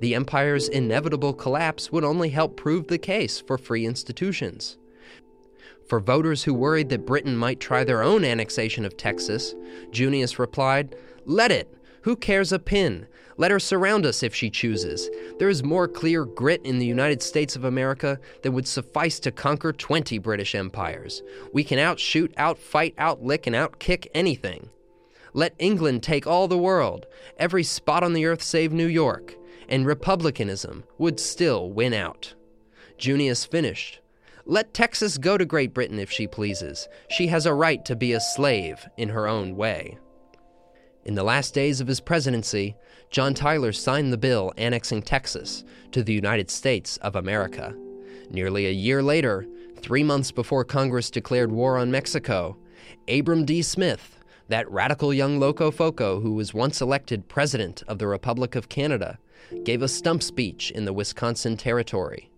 The 0.00 0.14
empire's 0.14 0.68
inevitable 0.68 1.34
collapse 1.34 1.90
would 1.90 2.04
only 2.04 2.28
help 2.28 2.56
prove 2.56 2.86
the 2.86 2.98
case 2.98 3.40
for 3.40 3.58
free 3.58 3.84
institutions. 3.84 4.78
For 5.88 6.00
voters 6.00 6.44
who 6.44 6.54
worried 6.54 6.90
that 6.90 7.06
Britain 7.06 7.36
might 7.36 7.60
try 7.60 7.82
their 7.82 8.02
own 8.02 8.24
annexation 8.24 8.84
of 8.84 8.96
Texas, 8.96 9.54
Junius 9.90 10.38
replied, 10.38 10.94
Let 11.24 11.50
it! 11.50 11.74
Who 12.02 12.14
cares 12.14 12.52
a 12.52 12.58
pin? 12.58 13.06
Let 13.38 13.52
her 13.52 13.60
surround 13.60 14.04
us 14.04 14.24
if 14.24 14.34
she 14.34 14.50
chooses. 14.50 15.08
There 15.38 15.48
is 15.48 15.62
more 15.62 15.86
clear 15.86 16.24
grit 16.24 16.60
in 16.64 16.80
the 16.80 16.86
United 16.86 17.22
States 17.22 17.54
of 17.54 17.64
America 17.64 18.18
than 18.42 18.52
would 18.52 18.66
suffice 18.66 19.20
to 19.20 19.30
conquer 19.30 19.72
20 19.72 20.18
British 20.18 20.56
empires. 20.56 21.22
We 21.52 21.62
can 21.62 21.78
outshoot, 21.78 22.34
outfight, 22.36 22.94
outlick, 22.98 23.46
and 23.46 23.54
outkick 23.54 24.08
anything. 24.12 24.70
Let 25.32 25.54
England 25.60 26.02
take 26.02 26.26
all 26.26 26.48
the 26.48 26.58
world, 26.58 27.06
every 27.38 27.62
spot 27.62 28.02
on 28.02 28.12
the 28.12 28.26
earth 28.26 28.42
save 28.42 28.72
New 28.72 28.88
York, 28.88 29.36
and 29.68 29.86
republicanism 29.86 30.82
would 30.98 31.20
still 31.20 31.70
win 31.70 31.94
out. 31.94 32.34
Junius 32.96 33.44
finished. 33.44 34.00
Let 34.46 34.74
Texas 34.74 35.16
go 35.16 35.38
to 35.38 35.44
Great 35.44 35.72
Britain 35.72 36.00
if 36.00 36.10
she 36.10 36.26
pleases. 36.26 36.88
She 37.08 37.28
has 37.28 37.46
a 37.46 37.54
right 37.54 37.84
to 37.84 37.94
be 37.94 38.14
a 38.14 38.20
slave 38.20 38.88
in 38.96 39.10
her 39.10 39.28
own 39.28 39.54
way. 39.54 39.98
In 41.04 41.14
the 41.14 41.22
last 41.22 41.54
days 41.54 41.80
of 41.80 41.86
his 41.86 42.00
presidency, 42.00 42.76
John 43.10 43.32
Tyler 43.32 43.72
signed 43.72 44.12
the 44.12 44.18
bill 44.18 44.52
annexing 44.58 45.02
Texas 45.02 45.64
to 45.92 46.02
the 46.02 46.12
United 46.12 46.50
States 46.50 46.98
of 46.98 47.16
America. 47.16 47.74
Nearly 48.30 48.66
a 48.66 48.70
year 48.70 49.02
later, 49.02 49.46
three 49.80 50.02
months 50.02 50.30
before 50.30 50.64
Congress 50.64 51.10
declared 51.10 51.50
war 51.50 51.78
on 51.78 51.90
Mexico, 51.90 52.58
Abram 53.08 53.46
D. 53.46 53.62
Smith, 53.62 54.18
that 54.48 54.70
radical 54.70 55.14
young 55.14 55.40
locofoco 55.40 56.20
who 56.20 56.32
was 56.32 56.52
once 56.52 56.82
elected 56.82 57.28
President 57.28 57.82
of 57.88 57.98
the 57.98 58.06
Republic 58.06 58.54
of 58.54 58.68
Canada, 58.68 59.18
gave 59.64 59.80
a 59.80 59.88
stump 59.88 60.22
speech 60.22 60.70
in 60.70 60.84
the 60.84 60.92
Wisconsin 60.92 61.56
Territory. 61.56 62.30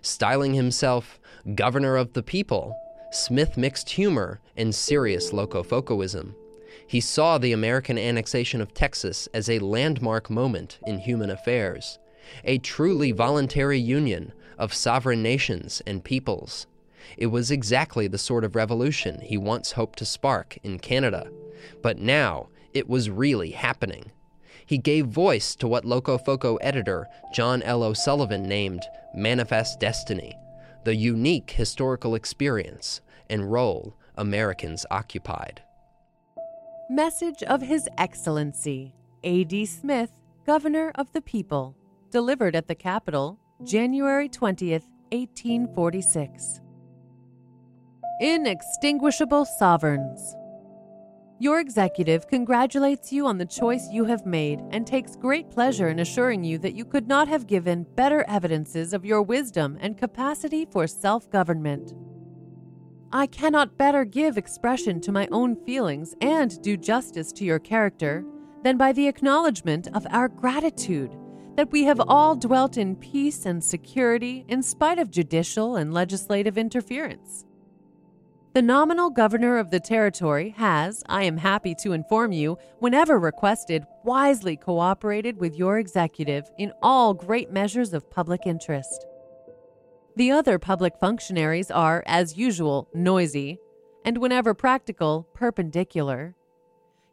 Styling 0.00 0.54
himself 0.54 1.20
Governor 1.54 1.96
of 1.96 2.14
the 2.14 2.22
People, 2.22 2.74
Smith 3.10 3.58
mixed 3.58 3.90
humor 3.90 4.40
and 4.56 4.74
serious 4.74 5.32
locofocoism. 5.32 6.34
He 6.86 7.00
saw 7.00 7.38
the 7.38 7.52
American 7.52 7.98
annexation 7.98 8.60
of 8.60 8.74
Texas 8.74 9.28
as 9.34 9.48
a 9.48 9.58
landmark 9.58 10.30
moment 10.30 10.78
in 10.86 10.98
human 10.98 11.30
affairs, 11.30 11.98
a 12.44 12.58
truly 12.58 13.10
voluntary 13.12 13.78
union 13.78 14.32
of 14.58 14.74
sovereign 14.74 15.22
nations 15.22 15.82
and 15.86 16.04
peoples. 16.04 16.66
It 17.16 17.26
was 17.26 17.50
exactly 17.50 18.06
the 18.06 18.18
sort 18.18 18.44
of 18.44 18.54
revolution 18.54 19.20
he 19.20 19.36
once 19.36 19.72
hoped 19.72 19.98
to 19.98 20.04
spark 20.04 20.58
in 20.62 20.78
Canada, 20.78 21.30
but 21.82 21.98
now 21.98 22.48
it 22.72 22.88
was 22.88 23.10
really 23.10 23.50
happening. 23.50 24.10
He 24.66 24.78
gave 24.78 25.06
voice 25.06 25.54
to 25.56 25.68
what 25.68 25.84
Locofoco 25.84 26.58
editor 26.60 27.06
John 27.34 27.62
L. 27.62 27.82
O'Sullivan 27.82 28.44
named 28.44 28.82
Manifest 29.14 29.78
Destiny, 29.78 30.36
the 30.84 30.96
unique 30.96 31.50
historical 31.50 32.14
experience 32.14 33.00
and 33.28 33.50
role 33.52 33.96
Americans 34.16 34.86
occupied. 34.90 35.62
Message 36.90 37.42
of 37.44 37.62
His 37.62 37.88
Excellency 37.96 38.94
A.D. 39.22 39.64
Smith, 39.64 40.12
Governor 40.44 40.92
of 40.96 41.10
the 41.14 41.22
People, 41.22 41.74
delivered 42.10 42.54
at 42.54 42.68
the 42.68 42.74
Capitol, 42.74 43.38
January 43.62 44.28
20th, 44.28 44.84
1846. 45.10 46.60
Inextinguishable 48.20 49.46
Sovereigns. 49.46 50.36
Your 51.38 51.58
executive 51.58 52.28
congratulates 52.28 53.10
you 53.10 53.26
on 53.26 53.38
the 53.38 53.46
choice 53.46 53.88
you 53.90 54.04
have 54.04 54.26
made 54.26 54.60
and 54.70 54.86
takes 54.86 55.16
great 55.16 55.50
pleasure 55.50 55.88
in 55.88 56.00
assuring 56.00 56.44
you 56.44 56.58
that 56.58 56.74
you 56.74 56.84
could 56.84 57.08
not 57.08 57.28
have 57.28 57.46
given 57.46 57.86
better 57.96 58.26
evidences 58.28 58.92
of 58.92 59.06
your 59.06 59.22
wisdom 59.22 59.78
and 59.80 59.96
capacity 59.96 60.66
for 60.66 60.86
self 60.86 61.30
government. 61.30 61.94
I 63.14 63.28
cannot 63.28 63.78
better 63.78 64.04
give 64.04 64.36
expression 64.36 65.00
to 65.02 65.12
my 65.12 65.28
own 65.30 65.54
feelings 65.64 66.16
and 66.20 66.60
do 66.62 66.76
justice 66.76 67.30
to 67.34 67.44
your 67.44 67.60
character 67.60 68.24
than 68.64 68.76
by 68.76 68.90
the 68.90 69.06
acknowledgement 69.06 69.86
of 69.94 70.04
our 70.10 70.26
gratitude 70.26 71.14
that 71.54 71.70
we 71.70 71.84
have 71.84 72.00
all 72.08 72.34
dwelt 72.34 72.76
in 72.76 72.96
peace 72.96 73.46
and 73.46 73.62
security 73.62 74.44
in 74.48 74.64
spite 74.64 74.98
of 74.98 75.12
judicial 75.12 75.76
and 75.76 75.94
legislative 75.94 76.58
interference. 76.58 77.44
The 78.52 78.62
nominal 78.62 79.10
governor 79.10 79.58
of 79.58 79.70
the 79.70 79.78
territory 79.78 80.50
has, 80.56 81.04
I 81.06 81.22
am 81.22 81.36
happy 81.36 81.76
to 81.82 81.92
inform 81.92 82.32
you, 82.32 82.58
whenever 82.80 83.20
requested, 83.20 83.84
wisely 84.02 84.56
cooperated 84.56 85.38
with 85.38 85.54
your 85.54 85.78
executive 85.78 86.50
in 86.58 86.72
all 86.82 87.14
great 87.14 87.52
measures 87.52 87.94
of 87.94 88.10
public 88.10 88.40
interest. 88.44 89.06
The 90.16 90.30
other 90.30 90.58
public 90.58 90.96
functionaries 90.96 91.70
are, 91.70 92.02
as 92.06 92.36
usual, 92.36 92.88
noisy, 92.94 93.58
and 94.04 94.18
whenever 94.18 94.54
practical, 94.54 95.26
perpendicular. 95.34 96.36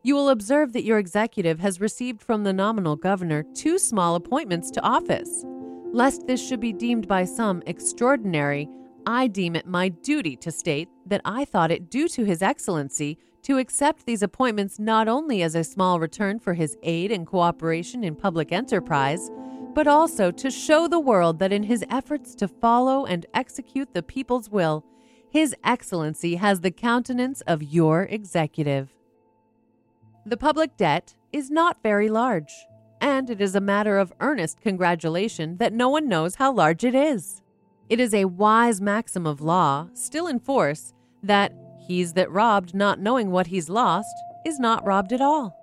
You 0.04 0.16
will 0.16 0.30
observe 0.30 0.74
that 0.74 0.84
your 0.84 1.00
executive 1.00 1.60
has 1.60 1.82
received 1.82 2.22
from 2.22 2.44
the 2.44 2.54
nominal 2.54 2.96
governor 2.96 3.44
two 3.56 3.80
small 3.80 4.16
appointments 4.16 4.70
to 4.72 4.82
office. 4.82 5.46
Lest 5.92 6.28
this 6.28 6.46
should 6.46 6.60
be 6.60 6.74
deemed 6.74 7.08
by 7.08 7.26
some 7.26 7.64
extraordinary, 7.66 8.70
I 9.06 9.28
deem 9.28 9.56
it 9.56 9.66
my 9.66 9.90
duty 9.90 10.36
to 10.38 10.52
state 10.52 10.90
that 11.08 11.22
I 11.26 11.46
thought 11.46 11.72
it 11.72 11.90
due 11.90 12.08
to 12.10 12.24
His 12.24 12.42
Excellency 12.42 13.18
to 13.44 13.58
accept 13.58 14.06
these 14.06 14.22
appointments 14.22 14.80
not 14.80 15.08
only 15.08 15.42
as 15.42 15.56
a 15.56 15.64
small 15.64 16.00
return 16.00 16.40
for 16.40 16.54
his 16.54 16.78
aid 16.84 17.12
and 17.12 17.26
cooperation 17.26 18.04
in 18.04 18.16
public 18.16 18.52
enterprise, 18.52 19.32
but 19.74 19.88
also 19.88 20.32
to 20.32 20.52
show 20.52 20.88
the 20.88 21.00
world 21.00 21.40
that 21.40 21.54
in 21.54 21.64
his 21.64 21.84
efforts 21.90 22.36
to 22.36 22.48
follow 22.48 23.06
and 23.06 23.26
execute 23.34 23.94
the 23.94 24.04
people's 24.04 24.50
will, 24.50 24.86
His 25.30 25.56
Excellency 25.64 26.36
has 26.36 26.60
the 26.62 26.72
countenance 26.72 27.42
of 27.42 27.64
your 27.64 28.04
executive. 28.04 28.94
The 30.26 30.38
public 30.38 30.78
debt 30.78 31.16
is 31.32 31.50
not 31.50 31.82
very 31.82 32.10
large, 32.10 32.52
and 33.00 33.30
it 33.30 33.42
is 33.42 33.56
a 33.56 33.62
matter 33.62 33.98
of 33.98 34.14
earnest 34.20 34.62
congratulation 34.62 35.58
that 35.58 35.74
no 35.74 35.90
one 35.90 36.08
knows 36.08 36.36
how 36.36 36.52
large 36.52 36.84
it 36.84 36.94
is. 36.94 37.42
It 37.90 38.00
is 38.00 38.14
a 38.14 38.26
wise 38.26 38.80
maxim 38.80 39.26
of 39.26 39.42
law, 39.42 39.88
still 39.94 40.28
in 40.28 40.40
force, 40.40 40.94
that 41.24 41.54
he's 41.88 42.14
that 42.14 42.32
robbed 42.32 42.74
not 42.74 43.00
knowing 43.00 43.32
what 43.32 43.48
he's 43.48 43.70
lost 43.70 44.14
is 44.46 44.60
not 44.60 44.86
robbed 44.86 45.14
at 45.14 45.22
all. 45.22 45.61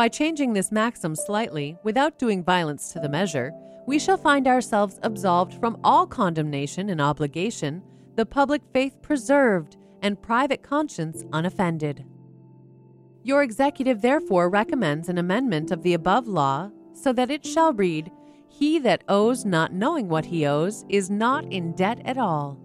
By 0.00 0.08
changing 0.08 0.54
this 0.54 0.72
maxim 0.72 1.14
slightly, 1.14 1.76
without 1.84 2.18
doing 2.18 2.42
violence 2.42 2.90
to 2.90 3.00
the 3.00 3.08
measure, 3.10 3.52
we 3.86 3.98
shall 3.98 4.16
find 4.16 4.46
ourselves 4.46 4.98
absolved 5.02 5.52
from 5.60 5.78
all 5.84 6.06
condemnation 6.06 6.88
and 6.88 7.02
obligation, 7.02 7.82
the 8.16 8.24
public 8.24 8.62
faith 8.72 8.96
preserved, 9.02 9.76
and 10.00 10.22
private 10.22 10.62
conscience 10.62 11.22
unoffended. 11.34 12.06
Your 13.24 13.42
executive 13.42 14.00
therefore 14.00 14.48
recommends 14.48 15.10
an 15.10 15.18
amendment 15.18 15.70
of 15.70 15.82
the 15.82 15.92
above 15.92 16.26
law 16.26 16.70
so 16.94 17.12
that 17.12 17.30
it 17.30 17.44
shall 17.44 17.74
read, 17.74 18.10
He 18.48 18.78
that 18.78 19.04
owes 19.06 19.44
not 19.44 19.74
knowing 19.74 20.08
what 20.08 20.24
he 20.24 20.46
owes 20.46 20.86
is 20.88 21.10
not 21.10 21.44
in 21.52 21.72
debt 21.72 22.00
at 22.06 22.16
all. 22.16 22.58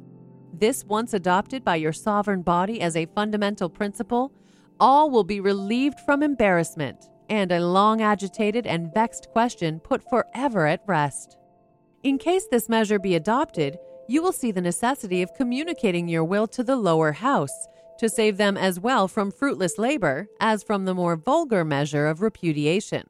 This 0.54 0.86
once 0.86 1.14
adopted 1.14 1.66
by 1.66 1.76
your 1.76 1.92
sovereign 1.92 2.44
body 2.44 2.80
as 2.80 2.96
a 2.96 3.08
fundamental 3.08 3.68
principle, 3.68 4.32
all 4.80 5.10
will 5.12 5.26
be 5.26 5.42
relieved 5.42 6.00
from 6.06 6.24
embarrassment 6.24 7.10
and 7.30 7.52
a 7.52 7.66
long 7.66 8.02
agitated 8.02 8.66
and 8.68 8.94
vexed 8.94 9.30
question 9.32 9.80
put 9.80 10.08
forever 10.10 10.68
at 10.68 10.84
rest. 10.88 11.38
In 12.04 12.18
case 12.18 12.48
this 12.50 12.70
measure 12.70 13.00
be 13.00 13.16
adopted, 13.16 13.78
you 14.08 14.22
will 14.22 14.32
see 14.32 14.52
the 14.52 14.62
necessity 14.62 15.22
of 15.22 15.34
communicating 15.34 16.08
your 16.08 16.24
will 16.24 16.48
to 16.48 16.64
the 16.64 16.76
lower 16.76 17.12
house 17.14 17.68
to 17.98 18.10
save 18.10 18.38
them 18.38 18.58
as 18.58 18.80
well 18.80 19.08
from 19.08 19.32
fruitless 19.32 19.78
labor 19.78 20.28
as 20.40 20.64
from 20.64 20.86
the 20.86 20.94
more 20.94 21.16
vulgar 21.16 21.64
measure 21.64 22.08
of 22.08 22.22
repudiation. 22.22 23.08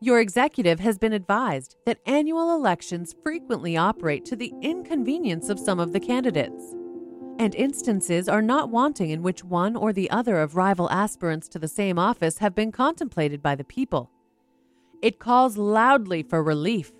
Your 0.00 0.20
executive 0.20 0.80
has 0.80 0.96
been 0.96 1.12
advised 1.12 1.76
that 1.84 1.98
annual 2.06 2.54
elections 2.54 3.14
frequently 3.22 3.76
operate 3.76 4.24
to 4.26 4.36
the 4.36 4.52
inconvenience 4.62 5.48
of 5.48 5.58
some 5.58 5.80
of 5.80 5.92
the 5.92 6.00
candidates. 6.00 6.74
And 7.38 7.54
instances 7.54 8.28
are 8.28 8.42
not 8.42 8.68
wanting 8.68 9.10
in 9.10 9.22
which 9.22 9.44
one 9.44 9.76
or 9.76 9.92
the 9.92 10.10
other 10.10 10.38
of 10.40 10.56
rival 10.56 10.90
aspirants 10.90 11.48
to 11.48 11.58
the 11.58 11.68
same 11.68 11.98
office 11.98 12.38
have 12.38 12.54
been 12.54 12.72
contemplated 12.72 13.40
by 13.40 13.54
the 13.54 13.64
people. 13.64 14.10
It 15.00 15.20
calls 15.20 15.56
loudly 15.56 16.24
for 16.24 16.42
relief. 16.42 16.90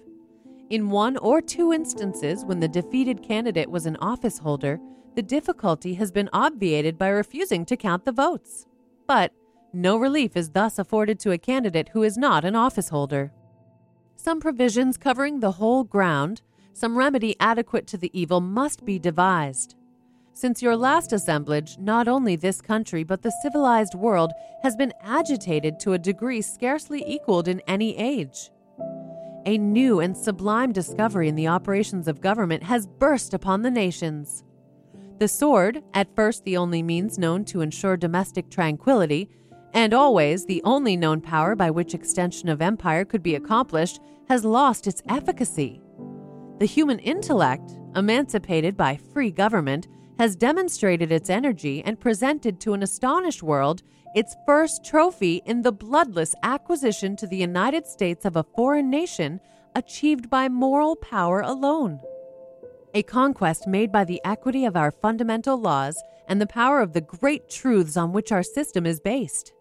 In 0.70 0.90
one 0.90 1.16
or 1.16 1.40
two 1.40 1.72
instances, 1.72 2.44
when 2.44 2.60
the 2.60 2.68
defeated 2.68 3.22
candidate 3.22 3.70
was 3.70 3.86
an 3.86 3.96
office 3.96 4.38
holder, 4.38 4.78
the 5.16 5.22
difficulty 5.22 5.94
has 5.94 6.12
been 6.12 6.30
obviated 6.32 6.96
by 6.96 7.08
refusing 7.08 7.64
to 7.64 7.76
count 7.76 8.04
the 8.04 8.12
votes. 8.12 8.66
But 9.08 9.32
no 9.72 9.96
relief 9.96 10.36
is 10.36 10.50
thus 10.50 10.78
afforded 10.78 11.18
to 11.20 11.32
a 11.32 11.38
candidate 11.38 11.88
who 11.88 12.04
is 12.04 12.16
not 12.16 12.44
an 12.44 12.54
office 12.54 12.90
holder. 12.90 13.32
Some 14.14 14.38
provisions 14.40 14.96
covering 14.96 15.40
the 15.40 15.52
whole 15.52 15.82
ground, 15.82 16.42
some 16.72 16.96
remedy 16.96 17.34
adequate 17.40 17.88
to 17.88 17.96
the 17.96 18.10
evil 18.18 18.40
must 18.40 18.84
be 18.84 18.98
devised. 19.00 19.74
Since 20.38 20.62
your 20.62 20.76
last 20.76 21.12
assemblage, 21.12 21.78
not 21.78 22.06
only 22.06 22.36
this 22.36 22.60
country 22.60 23.02
but 23.02 23.22
the 23.22 23.34
civilized 23.42 23.96
world 23.96 24.30
has 24.62 24.76
been 24.76 24.92
agitated 25.02 25.80
to 25.80 25.94
a 25.94 25.98
degree 25.98 26.42
scarcely 26.42 27.02
equaled 27.08 27.48
in 27.48 27.60
any 27.66 27.98
age. 27.98 28.52
A 29.46 29.58
new 29.58 29.98
and 29.98 30.16
sublime 30.16 30.70
discovery 30.70 31.26
in 31.26 31.34
the 31.34 31.48
operations 31.48 32.06
of 32.06 32.20
government 32.20 32.62
has 32.62 32.86
burst 32.86 33.34
upon 33.34 33.62
the 33.62 33.70
nations. 33.72 34.44
The 35.18 35.26
sword, 35.26 35.82
at 35.92 36.14
first 36.14 36.44
the 36.44 36.56
only 36.56 36.84
means 36.84 37.18
known 37.18 37.44
to 37.46 37.60
ensure 37.60 37.96
domestic 37.96 38.48
tranquility, 38.48 39.28
and 39.74 39.92
always 39.92 40.46
the 40.46 40.62
only 40.62 40.96
known 40.96 41.20
power 41.20 41.56
by 41.56 41.72
which 41.72 41.94
extension 41.94 42.48
of 42.48 42.62
empire 42.62 43.04
could 43.04 43.24
be 43.24 43.34
accomplished, 43.34 43.98
has 44.28 44.44
lost 44.44 44.86
its 44.86 45.02
efficacy. 45.08 45.80
The 46.60 46.66
human 46.66 47.00
intellect, 47.00 47.72
emancipated 47.96 48.76
by 48.76 49.00
free 49.12 49.32
government, 49.32 49.88
has 50.18 50.36
demonstrated 50.36 51.12
its 51.12 51.30
energy 51.30 51.82
and 51.84 52.00
presented 52.00 52.60
to 52.60 52.72
an 52.72 52.82
astonished 52.82 53.42
world 53.42 53.82
its 54.14 54.36
first 54.46 54.84
trophy 54.84 55.42
in 55.44 55.62
the 55.62 55.72
bloodless 55.72 56.34
acquisition 56.42 57.14
to 57.16 57.26
the 57.26 57.36
United 57.36 57.86
States 57.86 58.24
of 58.24 58.36
a 58.36 58.46
foreign 58.56 58.90
nation 58.90 59.38
achieved 59.74 60.28
by 60.28 60.48
moral 60.48 60.96
power 60.96 61.40
alone. 61.40 62.00
A 62.94 63.02
conquest 63.02 63.66
made 63.66 63.92
by 63.92 64.04
the 64.04 64.20
equity 64.24 64.64
of 64.64 64.76
our 64.76 64.90
fundamental 64.90 65.58
laws 65.58 66.02
and 66.26 66.40
the 66.40 66.46
power 66.46 66.80
of 66.80 66.94
the 66.94 67.00
great 67.00 67.48
truths 67.48 67.96
on 67.96 68.12
which 68.12 68.32
our 68.32 68.42
system 68.42 68.86
is 68.86 68.98
based. 68.98 69.52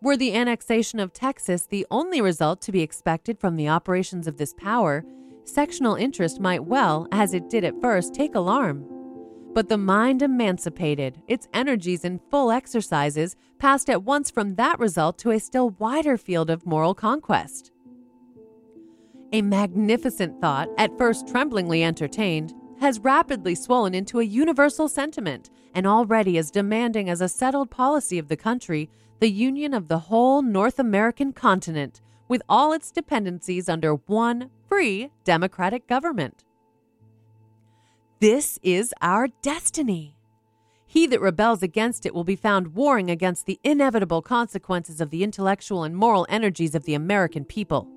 Were 0.00 0.16
the 0.16 0.34
annexation 0.34 0.98
of 0.98 1.12
Texas 1.12 1.66
the 1.66 1.86
only 1.90 2.20
result 2.20 2.62
to 2.62 2.72
be 2.72 2.80
expected 2.80 3.38
from 3.38 3.56
the 3.56 3.68
operations 3.68 4.26
of 4.26 4.36
this 4.38 4.54
power, 4.54 5.04
sectional 5.44 5.94
interest 5.94 6.40
might 6.40 6.64
well, 6.64 7.06
as 7.12 7.34
it 7.34 7.50
did 7.50 7.64
at 7.64 7.80
first, 7.80 8.14
take 8.14 8.34
alarm. 8.34 9.01
But 9.54 9.68
the 9.68 9.78
mind 9.78 10.22
emancipated, 10.22 11.20
its 11.28 11.48
energies 11.52 12.04
in 12.04 12.20
full 12.30 12.50
exercises, 12.50 13.36
passed 13.58 13.90
at 13.90 14.02
once 14.02 14.30
from 14.30 14.54
that 14.54 14.78
result 14.78 15.18
to 15.18 15.30
a 15.30 15.38
still 15.38 15.70
wider 15.70 16.16
field 16.16 16.48
of 16.48 16.64
moral 16.64 16.94
conquest. 16.94 17.70
A 19.32 19.42
magnificent 19.42 20.40
thought, 20.40 20.68
at 20.78 20.96
first 20.96 21.28
tremblingly 21.28 21.82
entertained, 21.84 22.54
has 22.80 22.98
rapidly 23.00 23.54
swollen 23.54 23.94
into 23.94 24.20
a 24.20 24.24
universal 24.24 24.88
sentiment 24.88 25.50
and 25.74 25.86
already 25.86 26.36
is 26.36 26.50
demanding 26.50 27.08
as 27.08 27.20
a 27.20 27.28
settled 27.28 27.70
policy 27.70 28.18
of 28.18 28.28
the 28.28 28.36
country 28.36 28.90
the 29.20 29.30
union 29.30 29.72
of 29.72 29.88
the 29.88 29.98
whole 29.98 30.42
North 30.42 30.78
American 30.78 31.32
continent 31.32 32.00
with 32.26 32.42
all 32.48 32.72
its 32.72 32.90
dependencies 32.90 33.68
under 33.68 33.94
one 33.94 34.50
free 34.68 35.10
democratic 35.24 35.86
government. 35.86 36.44
This 38.22 38.56
is 38.62 38.94
our 39.02 39.26
destiny. 39.42 40.14
He 40.86 41.08
that 41.08 41.20
rebels 41.20 41.60
against 41.60 42.06
it 42.06 42.14
will 42.14 42.22
be 42.22 42.36
found 42.36 42.72
warring 42.72 43.10
against 43.10 43.46
the 43.46 43.58
inevitable 43.64 44.22
consequences 44.22 45.00
of 45.00 45.10
the 45.10 45.24
intellectual 45.24 45.82
and 45.82 45.96
moral 45.96 46.24
energies 46.28 46.76
of 46.76 46.84
the 46.84 46.94
American 46.94 47.44
people. 47.44 47.88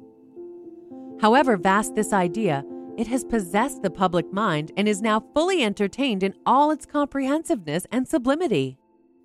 However 1.21 1.57
vast 1.57 1.93
this 1.93 2.11
idea, 2.11 2.63
it 2.97 3.05
has 3.05 3.23
possessed 3.23 3.83
the 3.83 3.91
public 3.91 4.33
mind 4.33 4.71
and 4.75 4.88
is 4.88 4.99
now 4.99 5.23
fully 5.35 5.63
entertained 5.63 6.23
in 6.23 6.33
all 6.43 6.71
its 6.71 6.88
comprehensiveness 6.88 7.85
and 7.91 8.07
sublimity. 8.07 8.79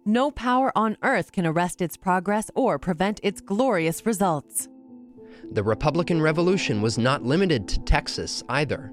No 0.04 0.30
power 0.30 0.70
on 0.76 0.98
earth 1.02 1.32
can 1.32 1.46
arrest 1.46 1.80
its 1.80 1.96
progress 1.96 2.50
or 2.54 2.78
prevent 2.78 3.20
its 3.22 3.40
glorious 3.40 4.04
results. 4.04 4.68
The 5.50 5.64
Republican 5.64 6.20
Revolution 6.20 6.82
was 6.82 6.98
not 6.98 7.24
limited 7.24 7.68
to 7.68 7.80
Texas 7.84 8.44
either. 8.50 8.92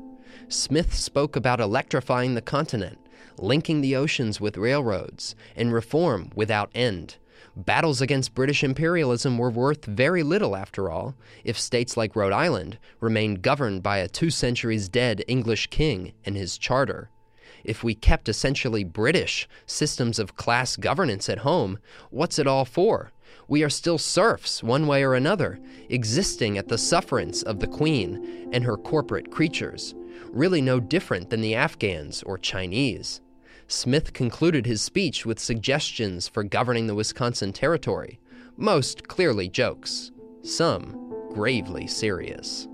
Smith 0.50 0.96
spoke 0.96 1.36
about 1.36 1.60
electrifying 1.60 2.34
the 2.34 2.42
continent, 2.42 2.98
linking 3.38 3.82
the 3.82 3.98
oceans 3.98 4.40
with 4.40 4.56
railroads, 4.56 5.36
and 5.58 5.74
reform 5.74 6.32
without 6.36 6.72
end. 6.74 7.18
Battles 7.58 8.00
against 8.00 8.34
British 8.34 8.64
imperialism 8.64 9.38
were 9.38 9.50
worth 9.50 9.84
very 9.84 10.24
little, 10.24 10.56
after 10.56 10.90
all, 10.90 11.16
if 11.44 11.60
states 11.60 11.98
like 11.98 12.16
Rhode 12.16 12.32
Island 12.32 12.80
remained 13.02 13.42
governed 13.42 13.84
by 13.84 13.98
a 13.98 14.08
two 14.08 14.30
centuries 14.30 14.88
dead 14.88 15.22
English 15.28 15.68
king 15.68 16.14
and 16.24 16.38
his 16.38 16.58
charter. 16.58 17.10
If 17.66 17.84
we 17.84 17.94
kept 17.94 18.30
essentially 18.30 18.86
British 18.86 19.50
systems 19.66 20.18
of 20.18 20.38
class 20.38 20.78
governance 20.78 21.28
at 21.28 21.40
home, 21.40 21.78
what's 22.10 22.40
it 22.40 22.48
all 22.48 22.64
for? 22.64 23.12
We 23.50 23.64
are 23.64 23.70
still 23.70 23.98
serfs, 23.98 24.64
one 24.64 24.88
way 24.88 25.04
or 25.04 25.14
another, 25.14 25.60
existing 25.90 26.58
at 26.58 26.70
the 26.70 26.78
sufferance 26.78 27.44
of 27.44 27.60
the 27.60 27.68
Queen 27.68 28.50
and 28.54 28.64
her 28.64 28.78
corporate 28.78 29.30
creatures 29.30 29.94
really 30.38 30.62
no 30.62 30.80
different 30.80 31.30
than 31.30 31.42
the 31.42 31.56
Afghans 31.56 32.24
or 32.24 32.38
Chinese. 32.38 33.22
Smith 33.68 34.14
concluded 34.14 34.66
his 34.66 34.82
speech 34.82 35.26
with 35.26 35.40
suggestions 35.40 36.28
for 36.28 36.44
governing 36.44 36.88
the 36.88 36.96
Wisconsin 36.96 37.52
Territory, 37.52 38.20
most 38.56 39.08
clearly 39.08 39.50
jokes, 39.50 40.12
some 40.44 41.14
gravely 41.34 41.88
serious. 41.88 42.68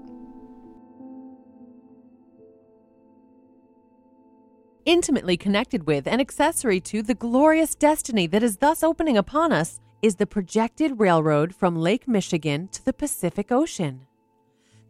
Intimately 4.86 5.38
connected 5.38 5.88
with 5.88 6.08
and 6.08 6.20
accessory 6.20 6.82
to 6.82 7.02
the 7.02 7.16
glorious 7.16 7.74
destiny 7.74 8.28
that 8.28 8.44
is 8.44 8.58
thus 8.58 8.84
opening 8.84 9.18
upon 9.18 9.54
us 9.54 9.80
is 10.02 10.18
the 10.18 10.28
projected 10.28 11.00
railroad 11.00 11.56
from 11.56 11.78
Lake 11.78 12.06
Michigan 12.08 12.68
to 12.68 12.84
the 12.84 12.92
Pacific 12.92 13.50
Ocean. 13.50 14.06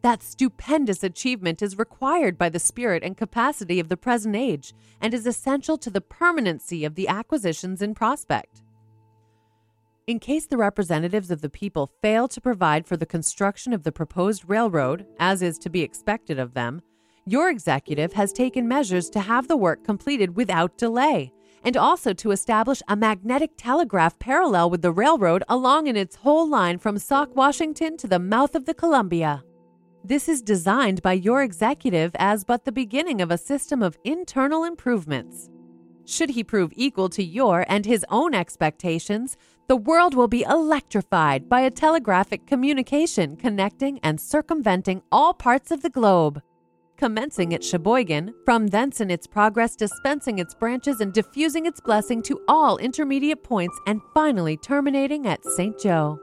That 0.03 0.21
stupendous 0.21 1.01
achievement 1.01 1.61
is 1.61 1.77
required 1.77 2.37
by 2.37 2.49
the 2.49 2.59
spirit 2.59 3.03
and 3.03 3.15
capacity 3.15 3.79
of 3.79 3.87
the 3.87 3.95
present 3.95 4.35
age 4.35 4.73
and 4.99 5.13
is 5.13 5.25
essential 5.25 5.77
to 5.77 5.89
the 5.89 6.01
permanency 6.01 6.83
of 6.83 6.95
the 6.95 7.07
acquisitions 7.07 7.81
in 7.81 7.95
prospect. 7.95 8.61
In 10.05 10.19
case 10.19 10.45
the 10.45 10.57
representatives 10.57 11.31
of 11.31 11.39
the 11.39 11.49
people 11.49 11.89
fail 12.01 12.27
to 12.27 12.41
provide 12.41 12.85
for 12.85 12.97
the 12.97 13.05
construction 13.05 13.71
of 13.71 13.83
the 13.83 13.93
proposed 13.93 14.43
railroad, 14.45 15.05
as 15.19 15.41
is 15.41 15.57
to 15.59 15.69
be 15.69 15.81
expected 15.81 16.37
of 16.37 16.53
them, 16.53 16.81
your 17.25 17.49
executive 17.49 18.11
has 18.11 18.33
taken 18.33 18.67
measures 18.67 19.09
to 19.11 19.21
have 19.21 19.47
the 19.47 19.55
work 19.55 19.85
completed 19.85 20.35
without 20.35 20.77
delay, 20.77 21.31
and 21.63 21.77
also 21.77 22.11
to 22.11 22.31
establish 22.31 22.81
a 22.89 22.97
magnetic 22.97 23.51
telegraph 23.55 24.19
parallel 24.19 24.69
with 24.69 24.81
the 24.81 24.91
railroad 24.91 25.45
along 25.47 25.87
in 25.87 25.95
its 25.95 26.17
whole 26.17 26.49
line 26.49 26.77
from 26.77 26.97
Sauk, 26.97 27.33
Washington 27.37 27.95
to 27.95 28.07
the 28.09 28.19
mouth 28.19 28.53
of 28.53 28.65
the 28.65 28.73
Columbia. 28.73 29.45
This 30.05 30.27
is 30.27 30.41
designed 30.41 31.01
by 31.01 31.13
your 31.13 31.43
executive 31.43 32.11
as 32.15 32.43
but 32.43 32.65
the 32.65 32.73
beginning 32.73 33.21
of 33.21 33.31
a 33.31 33.37
system 33.37 33.81
of 33.81 33.97
internal 34.03 34.65
improvements. 34.65 35.49
Should 36.05 36.31
he 36.31 36.43
prove 36.43 36.73
equal 36.75 37.07
to 37.07 37.23
your 37.23 37.65
and 37.69 37.85
his 37.85 38.05
own 38.09 38.33
expectations, 38.33 39.37
the 39.69 39.77
world 39.77 40.13
will 40.13 40.27
be 40.27 40.43
electrified 40.43 41.47
by 41.47 41.61
a 41.61 41.71
telegraphic 41.71 42.45
communication 42.45 43.37
connecting 43.37 43.99
and 44.03 44.19
circumventing 44.19 45.03
all 45.09 45.33
parts 45.33 45.71
of 45.71 45.81
the 45.81 45.89
globe. 45.89 46.41
Commencing 46.97 47.53
at 47.53 47.63
Sheboygan, 47.63 48.33
from 48.43 48.67
thence 48.67 48.99
in 48.99 49.09
its 49.09 49.25
progress 49.25 49.73
dispensing 49.77 50.37
its 50.37 50.53
branches 50.53 50.99
and 50.99 51.13
diffusing 51.13 51.65
its 51.65 51.79
blessing 51.79 52.21
to 52.23 52.41
all 52.49 52.77
intermediate 52.77 53.43
points, 53.43 53.79
and 53.87 54.01
finally 54.13 54.57
terminating 54.57 55.27
at 55.27 55.43
St. 55.45 55.79
Joe. 55.79 56.19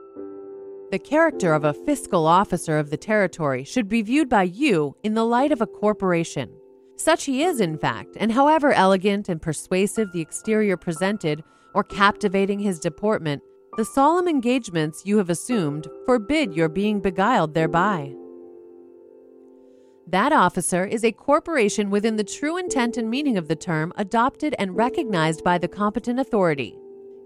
The 0.91 0.99
character 0.99 1.53
of 1.53 1.63
a 1.63 1.73
fiscal 1.73 2.27
officer 2.27 2.77
of 2.77 2.89
the 2.89 2.97
territory 2.97 3.63
should 3.63 3.87
be 3.87 4.01
viewed 4.01 4.27
by 4.27 4.43
you 4.43 4.97
in 5.03 5.13
the 5.13 5.23
light 5.23 5.53
of 5.53 5.61
a 5.61 5.65
corporation. 5.65 6.51
Such 6.97 7.23
he 7.23 7.43
is, 7.43 7.61
in 7.61 7.77
fact, 7.77 8.17
and 8.19 8.33
however 8.33 8.73
elegant 8.73 9.29
and 9.29 9.41
persuasive 9.41 10.11
the 10.11 10.19
exterior 10.19 10.75
presented 10.75 11.45
or 11.73 11.85
captivating 11.85 12.59
his 12.59 12.77
deportment, 12.77 13.41
the 13.77 13.85
solemn 13.85 14.27
engagements 14.27 15.05
you 15.05 15.17
have 15.17 15.29
assumed 15.29 15.87
forbid 16.05 16.53
your 16.53 16.67
being 16.67 16.99
beguiled 16.99 17.53
thereby. 17.53 18.13
That 20.07 20.33
officer 20.33 20.83
is 20.83 21.05
a 21.05 21.13
corporation 21.13 21.89
within 21.89 22.17
the 22.17 22.25
true 22.25 22.57
intent 22.57 22.97
and 22.97 23.09
meaning 23.09 23.37
of 23.37 23.47
the 23.47 23.55
term 23.55 23.93
adopted 23.95 24.55
and 24.59 24.75
recognized 24.75 25.41
by 25.41 25.57
the 25.57 25.69
competent 25.69 26.19
authority. 26.19 26.77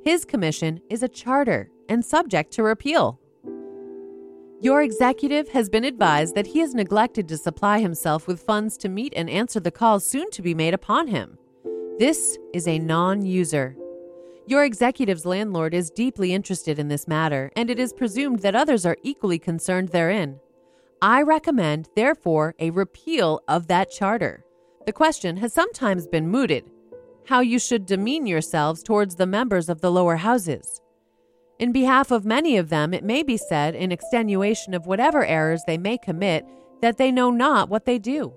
His 0.04 0.24
commission 0.24 0.82
is 0.88 1.02
a 1.02 1.10
charter 1.10 1.72
and 1.90 2.06
subject 2.06 2.54
to 2.54 2.62
repeal. 2.62 3.20
Your 4.66 4.82
executive 4.82 5.50
has 5.50 5.70
been 5.70 5.84
advised 5.84 6.34
that 6.34 6.48
he 6.48 6.58
has 6.58 6.74
neglected 6.74 7.28
to 7.28 7.38
supply 7.38 7.82
himself 7.82 8.28
with 8.28 8.42
funds 8.42 8.78
to 8.78 8.90
meet 8.90 9.14
and 9.16 9.30
answer 9.30 9.60
the 9.60 9.70
calls 9.70 10.10
soon 10.10 10.32
to 10.32 10.42
be 10.42 10.56
made 10.56 10.74
upon 10.74 11.08
him. 11.08 11.38
This 12.00 12.40
is 12.52 12.68
a 12.68 12.80
non 12.80 13.24
user. 13.24 13.78
Your 14.48 14.64
executive's 14.64 15.24
landlord 15.24 15.76
is 15.76 15.92
deeply 15.92 16.34
interested 16.34 16.80
in 16.80 16.88
this 16.88 17.08
matter, 17.08 17.52
and 17.56 17.70
it 17.70 17.78
is 17.78 17.94
presumed 17.94 18.40
that 18.40 18.56
others 18.56 18.88
are 18.88 18.98
equally 19.04 19.38
concerned 19.38 19.90
therein. 19.90 20.40
I 21.00 21.22
recommend, 21.22 21.90
therefore, 21.96 22.56
a 22.58 22.72
repeal 22.72 23.42
of 23.48 23.68
that 23.68 23.92
charter. 23.92 24.46
The 24.88 24.94
question 24.94 25.38
has 25.38 25.54
sometimes 25.54 26.08
been 26.08 26.28
mooted 26.28 26.72
how 27.28 27.42
you 27.42 27.60
should 27.60 27.86
demean 27.86 28.26
yourselves 28.26 28.82
towards 28.82 29.16
the 29.16 29.28
members 29.28 29.70
of 29.70 29.82
the 29.82 29.92
lower 29.92 30.16
houses. 30.16 30.82
In 31.60 31.72
behalf 31.72 32.12
of 32.12 32.26
many 32.26 32.58
of 32.58 32.70
them, 32.70 32.94
it 32.94 33.04
may 33.04 33.24
be 33.24 33.38
said, 33.38 33.76
in 33.76 33.92
extenuation 33.92 34.74
of 34.74 34.88
whatever 34.88 35.26
errors 35.26 35.64
they 35.66 35.78
may 35.78 35.98
commit, 35.98 36.46
that 36.82 36.98
they 36.98 37.12
know 37.12 37.32
not 37.32 37.70
what 37.70 37.86
they 37.86 37.98
do. 37.98 38.34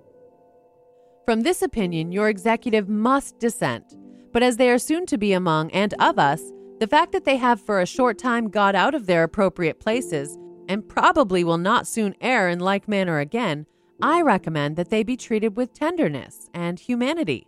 From 1.25 1.43
this 1.43 1.61
opinion, 1.61 2.13
your 2.13 2.29
executive 2.29 2.89
must 2.89 3.39
dissent 3.39 3.97
but 4.33 4.43
as 4.43 4.57
they 4.57 4.71
are 4.71 4.79
soon 4.79 5.07
to 5.07 5.19
be 5.19 5.33
among 5.33 5.71
and 5.73 5.95
of 5.95 6.19
us, 6.19 6.43
the 6.79 6.87
fact 6.87 7.11
that 7.13 7.25
they 7.25 7.37
have 7.37 7.61
for 7.61 7.81
a 7.81 7.87
short 7.87 8.19
time 8.19 8.49
got 8.49 8.77
out 8.77 8.95
of 8.95 9.07
their 9.07 9.25
appropriate 9.25 9.81
places 9.81 10.39
and 10.69 10.89
probably 10.89 11.43
will 11.43 11.59
not 11.59 11.89
soon 11.89 12.15
err 12.21 12.49
in 12.49 12.61
like 12.61 12.87
manner 12.87 13.19
again, 13.19 13.67
I 14.01 14.23
recommend 14.23 14.77
that 14.77 14.91
they 14.91 15.03
be 15.03 15.17
treated 15.17 15.57
with 15.57 15.73
tenderness 15.73 16.49
and 16.55 16.79
humanity. 16.79 17.48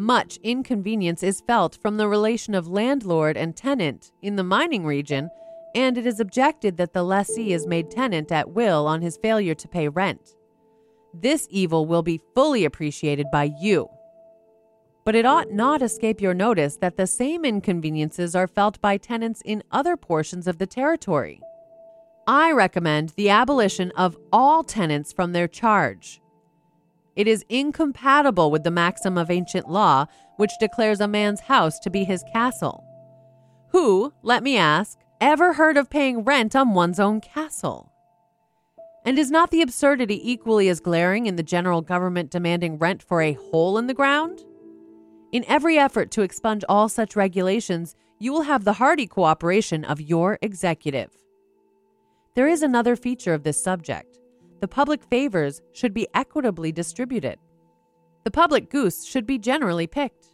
Much 0.00 0.38
inconvenience 0.42 1.22
is 1.22 1.42
felt 1.42 1.78
from 1.82 1.98
the 1.98 2.08
relation 2.08 2.54
of 2.54 2.66
landlord 2.66 3.36
and 3.36 3.54
tenant 3.54 4.12
in 4.22 4.36
the 4.36 4.42
mining 4.42 4.86
region, 4.86 5.28
and 5.74 5.98
it 5.98 6.06
is 6.06 6.18
objected 6.18 6.78
that 6.78 6.94
the 6.94 7.02
lessee 7.02 7.52
is 7.52 7.66
made 7.66 7.90
tenant 7.90 8.32
at 8.32 8.50
will 8.50 8.86
on 8.86 9.02
his 9.02 9.18
failure 9.18 9.54
to 9.54 9.68
pay 9.68 9.88
rent. 9.88 10.34
This 11.12 11.46
evil 11.50 11.84
will 11.84 12.02
be 12.02 12.22
fully 12.34 12.64
appreciated 12.64 13.26
by 13.30 13.50
you 13.60 13.90
but 15.04 15.14
it 15.14 15.26
ought 15.26 15.50
not 15.50 15.82
escape 15.82 16.20
your 16.20 16.34
notice 16.34 16.76
that 16.76 16.96
the 16.96 17.06
same 17.06 17.44
inconveniences 17.44 18.34
are 18.34 18.46
felt 18.46 18.80
by 18.80 18.96
tenants 18.96 19.42
in 19.44 19.62
other 19.70 19.96
portions 19.96 20.46
of 20.46 20.58
the 20.58 20.66
territory. 20.66 21.40
I 22.26 22.52
recommend 22.52 23.10
the 23.10 23.30
abolition 23.30 23.92
of 23.96 24.16
all 24.32 24.62
tenants 24.62 25.12
from 25.12 25.32
their 25.32 25.48
charge. 25.48 26.20
It 27.20 27.28
is 27.28 27.44
incompatible 27.50 28.50
with 28.50 28.64
the 28.64 28.70
maxim 28.70 29.18
of 29.18 29.30
ancient 29.30 29.68
law, 29.68 30.06
which 30.38 30.56
declares 30.58 31.02
a 31.02 31.06
man's 31.06 31.40
house 31.40 31.78
to 31.80 31.90
be 31.90 32.04
his 32.04 32.24
castle. 32.32 32.82
Who, 33.72 34.14
let 34.22 34.42
me 34.42 34.56
ask, 34.56 34.98
ever 35.20 35.52
heard 35.52 35.76
of 35.76 35.90
paying 35.90 36.24
rent 36.24 36.56
on 36.56 36.72
one's 36.72 36.98
own 36.98 37.20
castle? 37.20 37.92
And 39.04 39.18
is 39.18 39.30
not 39.30 39.50
the 39.50 39.60
absurdity 39.60 40.18
equally 40.32 40.70
as 40.70 40.80
glaring 40.80 41.26
in 41.26 41.36
the 41.36 41.42
general 41.42 41.82
government 41.82 42.30
demanding 42.30 42.78
rent 42.78 43.02
for 43.02 43.20
a 43.20 43.34
hole 43.34 43.76
in 43.76 43.86
the 43.86 43.92
ground? 43.92 44.40
In 45.30 45.44
every 45.46 45.76
effort 45.76 46.10
to 46.12 46.22
expunge 46.22 46.64
all 46.70 46.88
such 46.88 47.16
regulations, 47.16 47.96
you 48.18 48.32
will 48.32 48.44
have 48.44 48.64
the 48.64 48.72
hearty 48.72 49.06
cooperation 49.06 49.84
of 49.84 50.00
your 50.00 50.38
executive. 50.40 51.10
There 52.34 52.48
is 52.48 52.62
another 52.62 52.96
feature 52.96 53.34
of 53.34 53.42
this 53.42 53.62
subject 53.62 54.19
the 54.60 54.68
public 54.68 55.02
favors 55.04 55.62
should 55.72 55.94
be 55.94 56.06
equitably 56.14 56.72
distributed. 56.72 57.38
The 58.24 58.30
public 58.30 58.70
goose 58.70 59.06
should 59.06 59.26
be 59.26 59.38
generally 59.38 59.86
picked. 59.86 60.26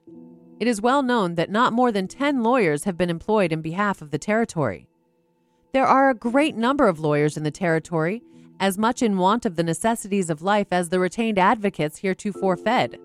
It 0.59 0.67
is 0.67 0.81
well 0.81 1.03
known 1.03 1.35
that 1.37 1.51
not 1.51 1.73
more 1.73 1.93
than 1.93 2.09
10 2.09 2.43
lawyers 2.43 2.85
have 2.85 2.97
been 2.97 3.11
employed 3.11 3.53
in 3.53 3.63
behalf 3.63 4.03
of 4.03 4.11
the 4.11 4.19
territory. 4.19 4.89
There 5.73 5.87
are 5.87 6.11
a 6.11 6.15
great 6.15 6.57
number 6.57 6.89
of 6.89 6.99
lawyers 6.99 7.37
in 7.37 7.43
the 7.43 7.51
territory, 7.51 8.23
as 8.59 8.79
much 8.79 9.03
in 9.03 9.19
want 9.19 9.45
of 9.45 9.57
the 9.57 9.63
necessities 9.63 10.31
of 10.31 10.43
life 10.43 10.69
as 10.71 10.89
the 10.89 10.99
retained 10.99 11.39
advocates 11.39 11.99
heretofore 11.99 12.57
fed. 12.57 12.99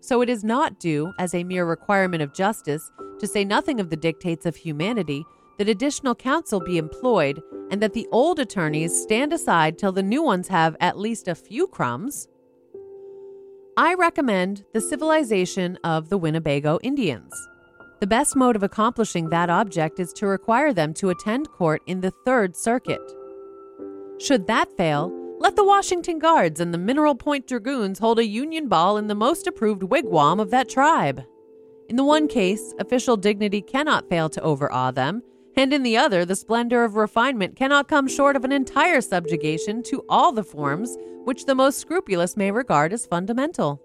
So 0.00 0.22
it 0.22 0.28
is 0.28 0.42
not 0.42 0.80
due, 0.80 1.12
as 1.18 1.34
a 1.34 1.44
mere 1.44 1.64
requirement 1.66 2.22
of 2.22 2.34
justice, 2.34 2.90
to 3.20 3.26
say 3.26 3.44
nothing 3.44 3.78
of 3.78 3.90
the 3.90 3.96
dictates 3.96 4.46
of 4.46 4.56
humanity, 4.56 5.24
that 5.58 5.68
additional 5.68 6.14
counsel 6.14 6.60
be 6.60 6.78
employed, 6.78 7.42
and 7.70 7.80
that 7.82 7.94
the 7.94 8.06
old 8.10 8.38
attorneys 8.38 9.00
stand 9.00 9.32
aside 9.32 9.78
till 9.78 9.92
the 9.92 10.02
new 10.02 10.22
ones 10.22 10.48
have 10.48 10.76
at 10.80 10.98
least 10.98 11.28
a 11.28 11.34
few 11.34 11.66
crumbs. 11.66 12.28
I 13.76 13.94
recommend 13.94 14.64
the 14.74 14.80
civilization 14.80 15.78
of 15.82 16.10
the 16.10 16.18
Winnebago 16.18 16.78
Indians. 16.82 17.32
The 18.00 18.06
best 18.06 18.36
mode 18.36 18.56
of 18.56 18.62
accomplishing 18.62 19.30
that 19.30 19.48
object 19.48 20.00
is 20.00 20.12
to 20.14 20.26
require 20.26 20.72
them 20.72 20.92
to 20.94 21.10
attend 21.10 21.50
court 21.50 21.82
in 21.86 22.00
the 22.00 22.12
Third 22.26 22.56
Circuit. 22.56 23.00
Should 24.18 24.46
that 24.48 24.76
fail, 24.76 25.10
let 25.38 25.56
the 25.56 25.64
Washington 25.64 26.18
Guards 26.18 26.60
and 26.60 26.74
the 26.74 26.78
Mineral 26.78 27.14
Point 27.14 27.46
Dragoons 27.46 27.98
hold 27.98 28.18
a 28.18 28.26
union 28.26 28.68
ball 28.68 28.96
in 28.96 29.06
the 29.06 29.14
most 29.14 29.46
approved 29.46 29.82
wigwam 29.82 30.40
of 30.40 30.50
that 30.50 30.68
tribe. 30.68 31.22
In 31.88 31.96
the 31.96 32.04
one 32.04 32.28
case, 32.28 32.74
official 32.78 33.16
dignity 33.16 33.60
cannot 33.60 34.08
fail 34.08 34.28
to 34.28 34.40
overawe 34.42 34.90
them, 34.90 35.22
and 35.56 35.72
in 35.72 35.82
the 35.82 35.96
other, 35.96 36.24
the 36.24 36.36
splendor 36.36 36.84
of 36.84 36.96
refinement 36.96 37.56
cannot 37.56 37.88
come 37.88 38.08
short 38.08 38.36
of 38.36 38.44
an 38.44 38.52
entire 38.52 39.00
subjugation 39.00 39.82
to 39.84 40.04
all 40.08 40.32
the 40.32 40.44
forms 40.44 40.96
which 41.24 41.44
the 41.44 41.54
most 41.54 41.78
scrupulous 41.78 42.36
may 42.36 42.50
regard 42.50 42.92
as 42.92 43.06
fundamental. 43.06 43.80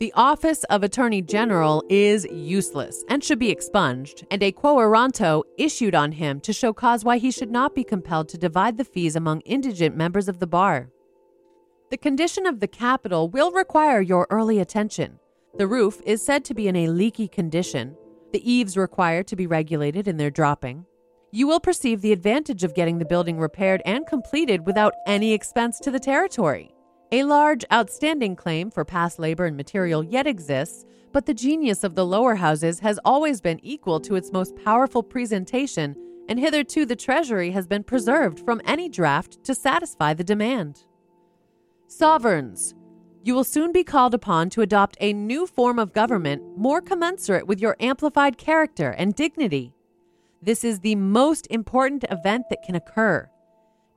The 0.00 0.12
office 0.14 0.64
of 0.64 0.82
Attorney 0.82 1.22
General 1.22 1.84
is 1.88 2.26
useless 2.30 3.04
and 3.08 3.22
should 3.22 3.38
be 3.38 3.50
expunged, 3.50 4.26
and 4.30 4.42
a 4.42 4.50
quo 4.52 4.74
warranto 4.74 5.44
issued 5.56 5.94
on 5.94 6.12
him 6.12 6.40
to 6.40 6.52
show 6.52 6.72
cause 6.72 7.04
why 7.04 7.18
he 7.18 7.30
should 7.30 7.50
not 7.50 7.74
be 7.74 7.84
compelled 7.84 8.28
to 8.30 8.38
divide 8.38 8.76
the 8.76 8.84
fees 8.84 9.14
among 9.14 9.40
indigent 9.42 9.96
members 9.96 10.28
of 10.28 10.40
the 10.40 10.46
bar. 10.46 10.90
The 11.90 11.96
condition 11.96 12.44
of 12.44 12.58
the 12.58 12.66
Capitol 12.66 13.28
will 13.28 13.52
require 13.52 14.00
your 14.00 14.26
early 14.30 14.58
attention. 14.58 15.20
The 15.56 15.68
roof 15.68 16.00
is 16.04 16.24
said 16.24 16.44
to 16.46 16.54
be 16.54 16.66
in 16.66 16.74
a 16.74 16.88
leaky 16.88 17.28
condition. 17.28 17.96
The 18.34 18.52
eaves 18.52 18.76
require 18.76 19.22
to 19.22 19.36
be 19.36 19.46
regulated 19.46 20.08
in 20.08 20.16
their 20.16 20.28
dropping. 20.28 20.86
You 21.30 21.46
will 21.46 21.60
perceive 21.60 22.00
the 22.00 22.10
advantage 22.10 22.64
of 22.64 22.74
getting 22.74 22.98
the 22.98 23.04
building 23.04 23.38
repaired 23.38 23.80
and 23.86 24.04
completed 24.08 24.66
without 24.66 24.92
any 25.06 25.32
expense 25.32 25.78
to 25.78 25.92
the 25.92 26.00
territory. 26.00 26.74
A 27.12 27.22
large 27.22 27.64
outstanding 27.72 28.34
claim 28.34 28.72
for 28.72 28.84
past 28.84 29.20
labor 29.20 29.46
and 29.46 29.56
material 29.56 30.02
yet 30.02 30.26
exists, 30.26 30.84
but 31.12 31.26
the 31.26 31.32
genius 31.32 31.84
of 31.84 31.94
the 31.94 32.04
lower 32.04 32.34
houses 32.34 32.80
has 32.80 32.98
always 33.04 33.40
been 33.40 33.64
equal 33.64 34.00
to 34.00 34.16
its 34.16 34.32
most 34.32 34.56
powerful 34.64 35.04
presentation, 35.04 35.94
and 36.28 36.40
hitherto 36.40 36.84
the 36.84 36.96
Treasury 36.96 37.52
has 37.52 37.68
been 37.68 37.84
preserved 37.84 38.40
from 38.40 38.60
any 38.64 38.88
draft 38.88 39.44
to 39.44 39.54
satisfy 39.54 40.12
the 40.12 40.24
demand. 40.24 40.86
Sovereigns, 41.86 42.74
you 43.24 43.34
will 43.34 43.42
soon 43.42 43.72
be 43.72 43.82
called 43.82 44.12
upon 44.12 44.50
to 44.50 44.60
adopt 44.60 44.98
a 45.00 45.14
new 45.14 45.46
form 45.46 45.78
of 45.78 45.94
government 45.94 46.42
more 46.58 46.82
commensurate 46.82 47.46
with 47.46 47.58
your 47.58 47.74
amplified 47.80 48.36
character 48.36 48.90
and 48.90 49.14
dignity. 49.14 49.72
This 50.42 50.62
is 50.62 50.80
the 50.80 50.94
most 50.94 51.46
important 51.48 52.04
event 52.10 52.44
that 52.50 52.62
can 52.62 52.74
occur. 52.74 53.30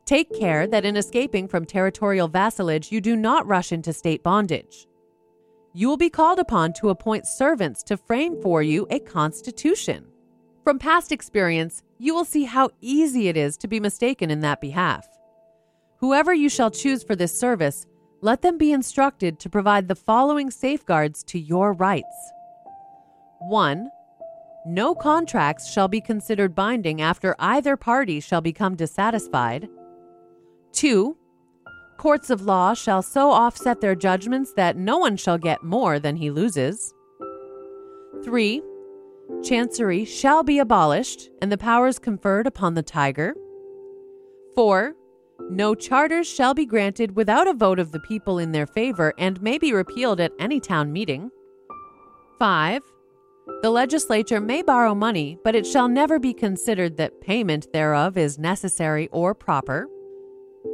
Take 0.05 0.33
care 0.33 0.65
that 0.65 0.85
in 0.85 0.95
escaping 0.95 1.49
from 1.49 1.65
territorial 1.65 2.29
vassalage, 2.29 2.89
you 2.89 3.01
do 3.01 3.17
not 3.17 3.45
rush 3.45 3.73
into 3.73 3.91
state 3.91 4.23
bondage. 4.23 4.87
You 5.73 5.89
will 5.89 5.97
be 5.97 6.09
called 6.09 6.39
upon 6.39 6.71
to 6.73 6.89
appoint 6.89 7.27
servants 7.27 7.83
to 7.83 7.97
frame 7.97 8.41
for 8.41 8.63
you 8.63 8.87
a 8.89 8.99
constitution. 8.99 10.05
From 10.63 10.79
past 10.79 11.11
experience, 11.11 11.83
you 11.97 12.15
will 12.15 12.23
see 12.23 12.45
how 12.45 12.69
easy 12.79 13.27
it 13.27 13.35
is 13.35 13.57
to 13.57 13.67
be 13.67 13.81
mistaken 13.81 14.31
in 14.31 14.39
that 14.39 14.61
behalf. 14.61 15.05
Whoever 15.97 16.33
you 16.33 16.47
shall 16.47 16.71
choose 16.71 17.03
for 17.03 17.15
this 17.15 17.37
service, 17.37 17.85
let 18.21 18.41
them 18.41 18.57
be 18.57 18.71
instructed 18.71 19.39
to 19.39 19.49
provide 19.49 19.87
the 19.87 19.95
following 19.95 20.49
safeguards 20.49 21.23
to 21.23 21.39
your 21.39 21.73
rights 21.73 22.31
1. 23.39 23.89
No 24.65 24.95
contracts 24.95 25.71
shall 25.71 25.87
be 25.87 26.01
considered 26.01 26.55
binding 26.55 27.01
after 27.01 27.35
either 27.39 27.77
party 27.77 28.19
shall 28.19 28.41
become 28.41 28.75
dissatisfied. 28.75 29.69
2. 30.73 31.15
Courts 31.97 32.29
of 32.29 32.41
law 32.41 32.73
shall 32.73 33.01
so 33.01 33.31
offset 33.31 33.81
their 33.81 33.95
judgments 33.95 34.53
that 34.53 34.75
no 34.75 34.97
one 34.97 35.15
shall 35.15 35.37
get 35.37 35.63
more 35.63 35.99
than 35.99 36.15
he 36.15 36.29
loses. 36.29 36.93
3. 38.23 38.61
Chancery 39.43 40.05
shall 40.05 40.43
be 40.43 40.59
abolished 40.59 41.29
and 41.41 41.51
the 41.51 41.57
powers 41.57 41.99
conferred 41.99 42.47
upon 42.47 42.73
the 42.73 42.83
tiger. 42.83 43.35
4. 44.55 44.95
No 45.49 45.75
charters 45.75 46.27
shall 46.27 46.53
be 46.53 46.65
granted 46.65 47.15
without 47.15 47.47
a 47.47 47.53
vote 47.53 47.79
of 47.79 47.91
the 47.91 47.99
people 48.01 48.39
in 48.39 48.51
their 48.51 48.67
favor 48.67 49.13
and 49.17 49.41
may 49.41 49.57
be 49.57 49.73
repealed 49.73 50.19
at 50.19 50.33
any 50.39 50.59
town 50.59 50.91
meeting. 50.91 51.29
5. 52.39 52.81
The 53.61 53.69
legislature 53.69 54.41
may 54.41 54.61
borrow 54.61 54.93
money, 54.93 55.37
but 55.43 55.55
it 55.55 55.65
shall 55.65 55.87
never 55.87 56.19
be 56.19 56.33
considered 56.33 56.97
that 56.97 57.21
payment 57.21 57.71
thereof 57.71 58.17
is 58.17 58.37
necessary 58.37 59.07
or 59.11 59.33
proper. 59.33 59.87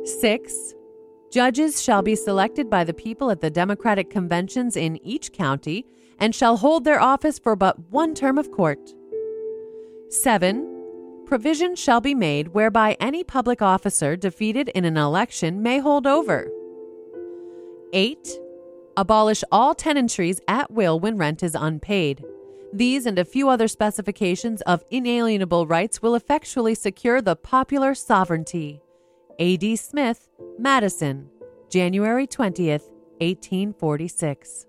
6. 0.03 0.73
Judges 1.31 1.81
shall 1.81 2.01
be 2.01 2.15
selected 2.15 2.69
by 2.69 2.83
the 2.83 2.93
people 2.93 3.31
at 3.31 3.41
the 3.41 3.49
Democratic 3.49 4.09
conventions 4.09 4.75
in 4.75 4.97
each 5.05 5.31
county 5.31 5.85
and 6.19 6.35
shall 6.35 6.57
hold 6.57 6.83
their 6.83 6.99
office 6.99 7.39
for 7.39 7.55
but 7.55 7.79
one 7.89 8.13
term 8.13 8.37
of 8.37 8.51
court. 8.51 8.93
7. 10.09 10.72
Provision 11.25 11.75
shall 11.75 12.01
be 12.01 12.13
made 12.13 12.49
whereby 12.49 12.97
any 12.99 13.23
public 13.23 13.61
officer 13.61 14.15
defeated 14.15 14.69
in 14.69 14.85
an 14.85 14.97
election 14.97 15.63
may 15.63 15.79
hold 15.79 16.05
over. 16.05 16.51
8. 17.93 18.39
Abolish 18.97 19.43
all 19.51 19.73
tenantries 19.73 20.41
at 20.47 20.69
will 20.69 20.99
when 20.99 21.17
rent 21.17 21.41
is 21.41 21.55
unpaid. 21.55 22.23
These 22.73 23.05
and 23.05 23.17
a 23.17 23.25
few 23.25 23.49
other 23.49 23.67
specifications 23.67 24.61
of 24.61 24.83
inalienable 24.89 25.65
rights 25.65 26.01
will 26.01 26.15
effectually 26.15 26.75
secure 26.75 27.21
the 27.21 27.35
popular 27.35 27.95
sovereignty. 27.95 28.81
A.D. 29.39 29.77
Smith, 29.77 30.27
Madison, 30.59 31.29
January 31.69 32.27
20th, 32.27 32.89
1846. 33.19 34.65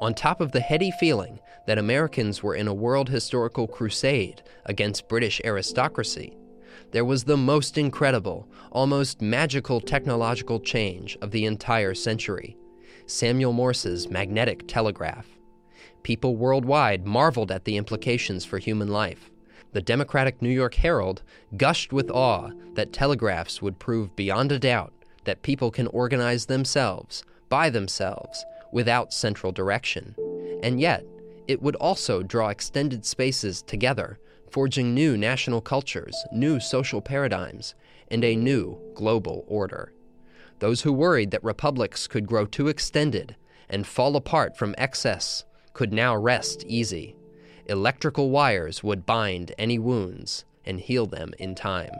On 0.00 0.14
top 0.14 0.40
of 0.40 0.52
the 0.52 0.60
heady 0.60 0.92
feeling 0.92 1.40
that 1.68 1.76
Americans 1.76 2.42
were 2.42 2.54
in 2.54 2.66
a 2.66 2.72
world 2.72 3.10
historical 3.10 3.68
crusade 3.68 4.42
against 4.64 5.06
British 5.06 5.38
aristocracy, 5.44 6.34
there 6.92 7.04
was 7.04 7.24
the 7.24 7.36
most 7.36 7.76
incredible, 7.76 8.48
almost 8.72 9.20
magical 9.20 9.78
technological 9.78 10.60
change 10.60 11.18
of 11.20 11.30
the 11.30 11.44
entire 11.44 11.92
century 11.92 12.56
Samuel 13.04 13.52
Morse's 13.52 14.08
magnetic 14.08 14.66
telegraph. 14.66 15.26
People 16.02 16.36
worldwide 16.36 17.06
marveled 17.06 17.50
at 17.50 17.66
the 17.66 17.76
implications 17.76 18.46
for 18.46 18.56
human 18.56 18.88
life. 18.88 19.30
The 19.72 19.82
Democratic 19.82 20.40
New 20.40 20.48
York 20.48 20.72
Herald 20.72 21.22
gushed 21.58 21.92
with 21.92 22.10
awe 22.10 22.48
that 22.76 22.94
telegraphs 22.94 23.60
would 23.60 23.78
prove 23.78 24.16
beyond 24.16 24.52
a 24.52 24.58
doubt 24.58 24.94
that 25.24 25.42
people 25.42 25.70
can 25.70 25.88
organize 25.88 26.46
themselves, 26.46 27.24
by 27.50 27.68
themselves, 27.68 28.42
without 28.72 29.12
central 29.12 29.52
direction. 29.52 30.14
And 30.62 30.80
yet, 30.80 31.04
it 31.48 31.60
would 31.62 31.76
also 31.76 32.22
draw 32.22 32.50
extended 32.50 33.04
spaces 33.04 33.62
together, 33.62 34.18
forging 34.50 34.94
new 34.94 35.16
national 35.16 35.60
cultures, 35.62 36.14
new 36.30 36.60
social 36.60 37.00
paradigms, 37.00 37.74
and 38.10 38.22
a 38.22 38.36
new 38.36 38.78
global 38.94 39.44
order. 39.48 39.92
Those 40.58 40.82
who 40.82 40.92
worried 40.92 41.30
that 41.30 41.42
republics 41.42 42.06
could 42.06 42.26
grow 42.26 42.44
too 42.44 42.68
extended 42.68 43.34
and 43.68 43.86
fall 43.86 44.14
apart 44.16 44.56
from 44.56 44.74
excess 44.78 45.44
could 45.72 45.92
now 45.92 46.16
rest 46.16 46.64
easy. 46.66 47.16
Electrical 47.66 48.30
wires 48.30 48.82
would 48.82 49.06
bind 49.06 49.52
any 49.58 49.78
wounds 49.78 50.44
and 50.64 50.80
heal 50.80 51.06
them 51.06 51.32
in 51.38 51.54
time. 51.54 51.92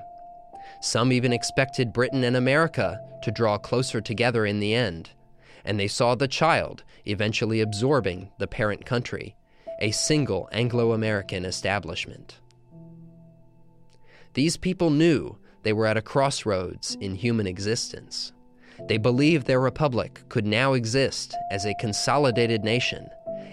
Some 0.81 1.13
even 1.13 1.33
expected 1.33 1.93
Britain 1.93 2.25
and 2.25 2.37
America 2.37 3.01
to 3.23 3.31
draw 3.31 3.59
closer 3.59 4.01
together 4.01 4.47
in 4.47 4.61
the 4.61 4.75
end, 4.75 5.11
and 5.65 5.79
they 5.79 5.89
saw 5.89 6.15
the 6.15 6.29
child 6.29 6.85
eventually 7.05 7.61
absorbing 7.61 8.31
the 8.39 8.47
parent 8.47 8.85
country, 8.85 9.37
a 9.81 9.91
single 9.91 10.49
Anglo 10.53 10.93
American 10.93 11.45
establishment. 11.45 12.41
These 14.35 14.57
people 14.57 14.91
knew 14.91 15.39
they 15.63 15.73
were 15.73 15.87
at 15.87 15.97
a 15.97 16.03
crossroads 16.03 16.97
in 17.01 17.15
human 17.15 17.47
existence. 17.47 18.33
They 18.87 18.99
believed 18.99 19.47
their 19.47 19.61
republic 19.61 20.23
could 20.29 20.47
now 20.47 20.75
exist 20.75 21.35
as 21.51 21.65
a 21.65 21.75
consolidated 21.81 22.63
nation, 22.63 23.09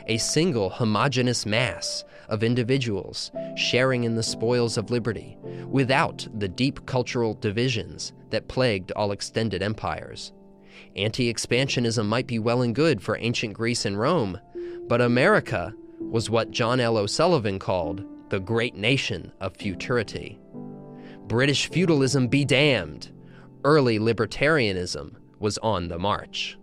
a 0.07 0.17
single 0.17 0.69
homogeneous 0.69 1.45
mass 1.45 2.03
of 2.29 2.43
individuals 2.43 3.31
sharing 3.55 4.03
in 4.03 4.15
the 4.15 4.23
spoils 4.23 4.77
of 4.77 4.91
liberty, 4.91 5.37
without 5.67 6.27
the 6.37 6.47
deep 6.47 6.85
cultural 6.85 7.33
divisions 7.33 8.13
that 8.29 8.47
plagued 8.47 8.91
all 8.91 9.11
extended 9.11 9.63
empires. 9.63 10.31
Anti 10.95 11.33
expansionism 11.33 12.05
might 12.05 12.27
be 12.27 12.39
well 12.39 12.61
and 12.61 12.75
good 12.75 13.01
for 13.01 13.17
ancient 13.17 13.53
Greece 13.53 13.85
and 13.85 13.99
Rome, 13.99 14.39
but 14.88 15.01
America 15.01 15.73
was 15.99 16.29
what 16.29 16.51
John 16.51 16.79
L. 16.79 16.97
O'Sullivan 16.97 17.59
called 17.59 18.03
the 18.29 18.39
great 18.39 18.75
nation 18.75 19.31
of 19.39 19.55
futurity. 19.55 20.39
British 21.27 21.69
feudalism 21.69 22.27
be 22.27 22.45
damned. 22.45 23.11
Early 23.63 23.99
libertarianism 23.99 25.15
was 25.39 25.57
on 25.59 25.88
the 25.88 25.97
march. 25.97 26.57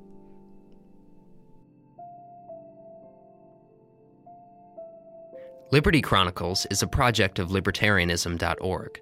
Liberty 5.73 6.03
Chronicles 6.03 6.67
is 6.71 6.83
a 6.83 6.87
project 6.87 7.39
of 7.39 7.49
libertarianism.org. 7.49 9.01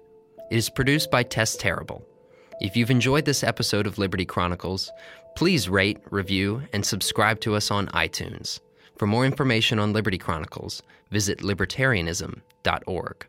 It 0.49 0.55
is 0.55 0.69
produced 0.69 1.11
by 1.11 1.23
Tess 1.23 1.57
Terrible. 1.57 2.07
If 2.61 2.77
you've 2.77 2.91
enjoyed 2.91 3.25
this 3.25 3.43
episode 3.43 3.87
of 3.87 3.97
Liberty 3.97 4.23
Chronicles, 4.23 4.91
please 5.35 5.67
rate, 5.67 5.97
review, 6.11 6.61
and 6.71 6.85
subscribe 6.85 7.39
to 7.39 7.55
us 7.55 7.71
on 7.71 7.87
iTunes. 7.87 8.59
For 8.97 9.07
more 9.07 9.25
information 9.25 9.79
on 9.79 9.93
Liberty 9.93 10.19
Chronicles, 10.19 10.83
visit 11.09 11.39
libertarianism.org. 11.39 13.27